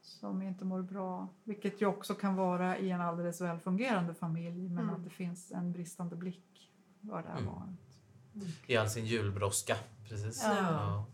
som 0.03 0.43
inte 0.43 0.65
mår 0.65 0.83
bra. 0.83 1.29
Vilket 1.45 1.83
ju 1.83 1.87
också 1.87 2.15
kan 2.15 2.37
vara 2.37 2.79
i 2.79 2.91
en 2.91 3.01
alldeles 3.01 3.41
väl 3.41 3.59
fungerande 3.59 4.15
familj 4.15 4.69
men 4.69 4.85
Mm. 4.85 4.95
att 4.95 5.05
det 5.05 5.11
finns 5.11 5.53
en 5.53 5.73
bristande 5.73 6.17
blick 6.17 6.71
för 7.01 7.23
det 7.23 7.29
här 7.29 7.39
Mm. 7.39 7.55
barnet. 7.55 7.81
I 8.67 8.77
all 8.77 8.91
sin 8.91 9.05
julbrådska. 9.07 9.77
Precis. 10.09 10.43
Ja. 10.45 11.07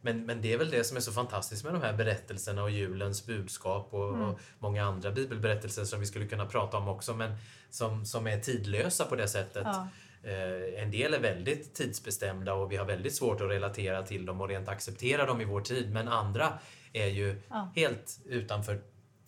Men, 0.00 0.26
men 0.26 0.42
det 0.42 0.52
är 0.52 0.58
väl 0.58 0.70
det 0.70 0.84
som 0.84 0.96
är 0.96 1.00
så 1.00 1.12
fantastiskt 1.12 1.64
med 1.64 1.72
de 1.74 1.82
här 1.82 1.92
berättelserna 1.92 2.62
och 2.62 2.70
julens 2.70 3.26
budskap 3.26 3.88
och, 3.94 4.08
Mm. 4.08 4.20
och 4.22 4.40
många 4.58 4.84
andra 4.84 5.10
bibelberättelser 5.10 5.84
som 5.84 6.00
vi 6.00 6.06
skulle 6.06 6.26
kunna 6.26 6.46
prata 6.46 6.76
om 6.76 6.88
också 6.88 7.14
men 7.14 7.32
som, 7.70 8.04
som 8.06 8.26
är 8.26 8.40
tidlösa 8.40 9.04
på 9.04 9.16
det 9.16 9.28
sättet. 9.28 9.62
Ja. 9.66 9.88
Eh, 10.22 10.82
en 10.82 10.90
del 10.90 11.14
är 11.14 11.20
väldigt 11.20 11.74
tidsbestämda 11.74 12.54
och 12.54 12.72
vi 12.72 12.76
har 12.76 12.84
väldigt 12.84 13.14
svårt 13.14 13.40
att 13.40 13.50
relatera 13.50 14.02
till 14.02 14.26
dem 14.26 14.40
och 14.40 14.48
rent 14.48 14.68
acceptera 14.68 15.26
dem 15.26 15.40
i 15.40 15.44
vår 15.44 15.60
tid 15.60 15.92
men 15.92 16.08
andra 16.08 16.52
är 16.92 17.06
ju 17.06 17.40
Ja. 17.48 17.72
helt 17.76 18.18
utanför 18.26 18.80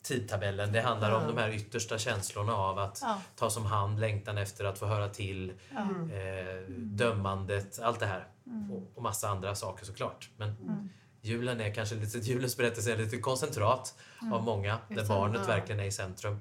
tidtabellen. 0.03 0.73
Det 0.73 0.81
handlar 0.81 1.13
om 1.13 1.27
de 1.27 1.37
här 1.41 1.49
yttersta 1.55 1.99
känslorna 1.99 2.55
av 2.55 2.79
att 2.79 2.99
Ja. 3.03 3.21
ta 3.37 3.51
som 3.51 3.67
hand, 3.67 4.01
längtan 4.01 4.39
efter 4.39 4.65
att 4.65 4.79
få 4.79 4.87
höra 4.87 5.09
till. 5.09 5.53
Mm. 5.71 6.11
eh, 6.11 6.71
dömandet, 6.79 7.81
allt 7.83 8.01
det 8.01 8.07
här. 8.07 8.29
Mm. 8.47 8.71
Och, 8.73 8.93
och 8.95 9.03
massa 9.03 9.29
andra 9.29 9.55
saker 9.55 9.85
såklart. 9.87 10.31
Men 10.37 10.49
Mm. 10.49 10.89
julen 11.21 11.61
är 11.61 11.75
kanske 11.75 11.95
lite, 11.95 12.19
julens 12.31 12.57
berättelse 12.57 12.93
är 12.93 12.97
lite 12.97 13.19
koncentrat 13.19 13.95
Mm. 14.23 14.33
av 14.33 14.43
många, 14.43 14.79
där 14.89 15.09
barnet 15.09 15.49
verkligen 15.49 15.81
är 15.81 15.85
i 15.85 15.93
centrum. 15.93 16.39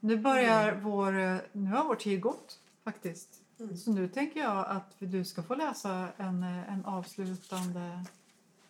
Nu 0.00 0.16
börjar 0.18 0.74
vår, 0.74 1.12
nu 1.56 1.70
har 1.70 1.84
vår 1.84 1.94
tid 1.94 2.20
gått 2.20 2.58
faktiskt. 2.84 3.28
Mm. 3.60 3.76
Så 3.76 3.90
nu 3.92 4.08
tänker 4.08 4.40
jag 4.40 4.66
att 4.68 4.94
du 4.98 5.24
ska 5.24 5.42
få 5.42 5.54
läsa 5.54 6.08
en, 6.16 6.42
en 6.42 6.84
avslutande 6.84 8.04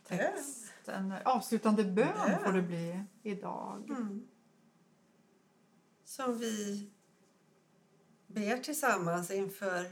text. 0.09 0.73
En 0.87 1.15
avslutande 1.25 1.85
bön 1.85 1.95
Bön. 1.95 2.39
får 2.45 2.53
det 2.53 2.63
bli 2.63 3.05
idag. 3.23 3.91
Mm. 3.91 4.29
Som 6.05 6.39
vi 6.39 6.91
ber 8.27 8.59
tillsammans 8.59 9.31
inför 9.31 9.87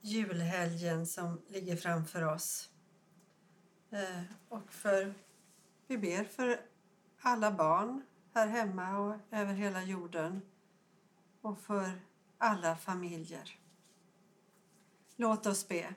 julhelgen 0.00 1.06
som 1.06 1.40
ligger 1.48 1.76
framför 1.76 2.22
oss. 2.22 2.70
Eh, 3.90 4.22
och 4.48 4.72
för, 4.72 5.14
vi 5.86 5.98
ber 5.98 6.24
för 6.24 6.60
alla 7.20 7.52
barn 7.52 8.02
här 8.34 8.46
hemma 8.46 8.98
och 8.98 9.16
över 9.30 9.54
hela 9.54 9.82
jorden. 9.82 10.42
Och 11.40 11.60
för 11.60 11.90
alla 12.38 12.76
familjer. 12.76 13.58
Låt 15.16 15.46
oss 15.46 15.68
be. 15.68 15.94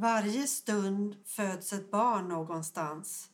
Varje 0.00 0.46
stund 0.46 1.16
föds 1.24 1.72
ett 1.72 1.90
barn 1.90 2.28
någonstans. 2.28 3.30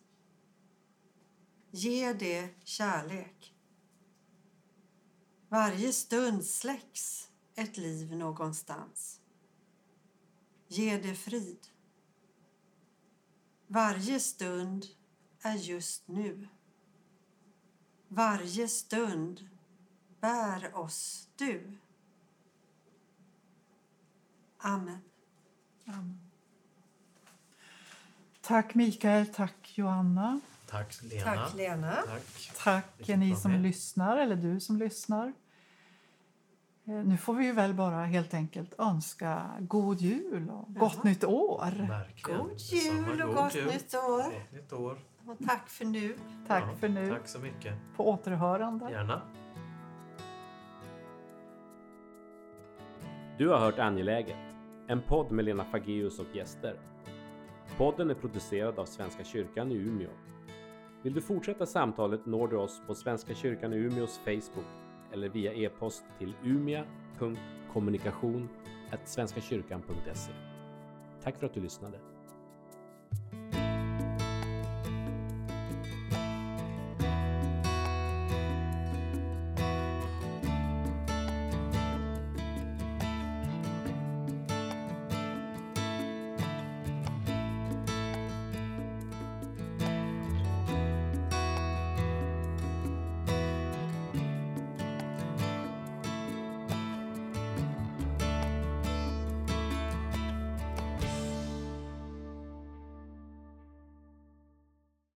Ge 1.70 2.12
det 2.12 2.50
kärlek. 2.64 3.54
Varje 5.48 5.92
stund 5.92 6.44
släcks 6.44 7.30
ett 7.54 7.76
liv 7.76 8.16
någonstans. 8.16 9.20
Ge 10.68 10.98
det 10.98 11.14
frid. 11.14 11.66
Varje 13.66 14.20
stund 14.20 14.86
är 15.40 15.56
just 15.56 16.08
nu. 16.08 16.48
Varje 18.08 18.68
stund 18.68 19.48
bär 20.20 20.74
oss 20.74 21.28
du. 21.36 21.78
Amen. 24.58 25.00
Amen. 25.86 26.23
Tack 28.46 28.74
Mikael, 28.74 29.26
tack 29.26 29.54
Johanna. 29.78 30.40
Tack 30.70 31.02
Lena. 31.02 31.24
Tack 31.24 31.54
Lena. 31.54 31.92
Tack. 32.06 32.24
Tack 32.64 33.08
ni 33.08 33.36
som 33.36 33.50
med. 33.52 33.60
lyssnar, 33.62 34.16
eller 34.16 34.36
du 34.36 34.60
som 34.60 34.76
lyssnar. 34.76 35.32
Eh, 36.86 36.92
Nu 36.94 37.16
får 37.16 37.34
vi 37.34 37.44
ju 37.46 37.52
väl 37.52 37.74
bara 37.74 38.04
helt 38.04 38.34
enkelt 38.34 38.74
önska 38.78 39.50
god 39.60 40.00
jul 40.00 40.50
och 40.50 40.74
gott 40.74 40.94
Ja. 40.96 41.00
nytt 41.04 41.24
år. 41.24 41.86
Verkligen. 41.88 42.38
God 42.40 42.58
jul 42.58 43.22
och 43.22 43.26
God 43.28 43.36
gott 43.36 43.54
jul. 43.54 43.66
nytt 43.66 43.94
år. 43.94 44.22
Gott 44.22 44.52
nytt 44.52 44.72
år. 44.72 44.98
Och 45.26 45.36
tack 45.46 45.68
för 45.68 45.84
nu. 45.84 46.16
Tack 46.48 46.62
Ja, 46.70 46.74
för 46.80 46.88
nu. 46.88 47.10
Tack 47.10 47.28
så 47.28 47.38
mycket. 47.38 47.74
På 47.96 48.08
återhörande. 48.10 48.90
Gärna. 48.90 49.22
Du 53.38 53.48
har 53.48 53.58
hört 53.58 53.78
Angeläget, 53.78 54.36
En 54.86 55.02
podd 55.02 55.30
med 55.30 55.44
Lena 55.44 55.64
Fageus 55.64 56.18
och 56.18 56.26
gäster. 56.36 56.76
Podden 57.78 58.10
är 58.10 58.14
producerad 58.14 58.78
av 58.78 58.84
Svenska 58.84 59.24
kyrkan 59.24 59.72
i 59.72 59.74
Umeå. 59.74 60.10
Vill 61.02 61.14
du 61.14 61.20
fortsätta 61.20 61.66
samtalet 61.66 62.26
når 62.26 62.48
du 62.48 62.56
oss 62.56 62.80
på 62.86 62.94
Svenska 62.94 63.34
kyrkan 63.34 63.72
i 63.72 63.76
Umeås 63.76 64.18
Facebook 64.18 64.66
eller 65.12 65.28
via 65.28 65.52
e-post 65.52 66.04
till 66.18 66.34
umia.kommunikation 66.44 68.48
svenskakyrkan.se. 69.04 70.32
Tack 71.22 71.38
för 71.38 71.46
att 71.46 71.54
du 71.54 71.60
lyssnade. 71.60 71.98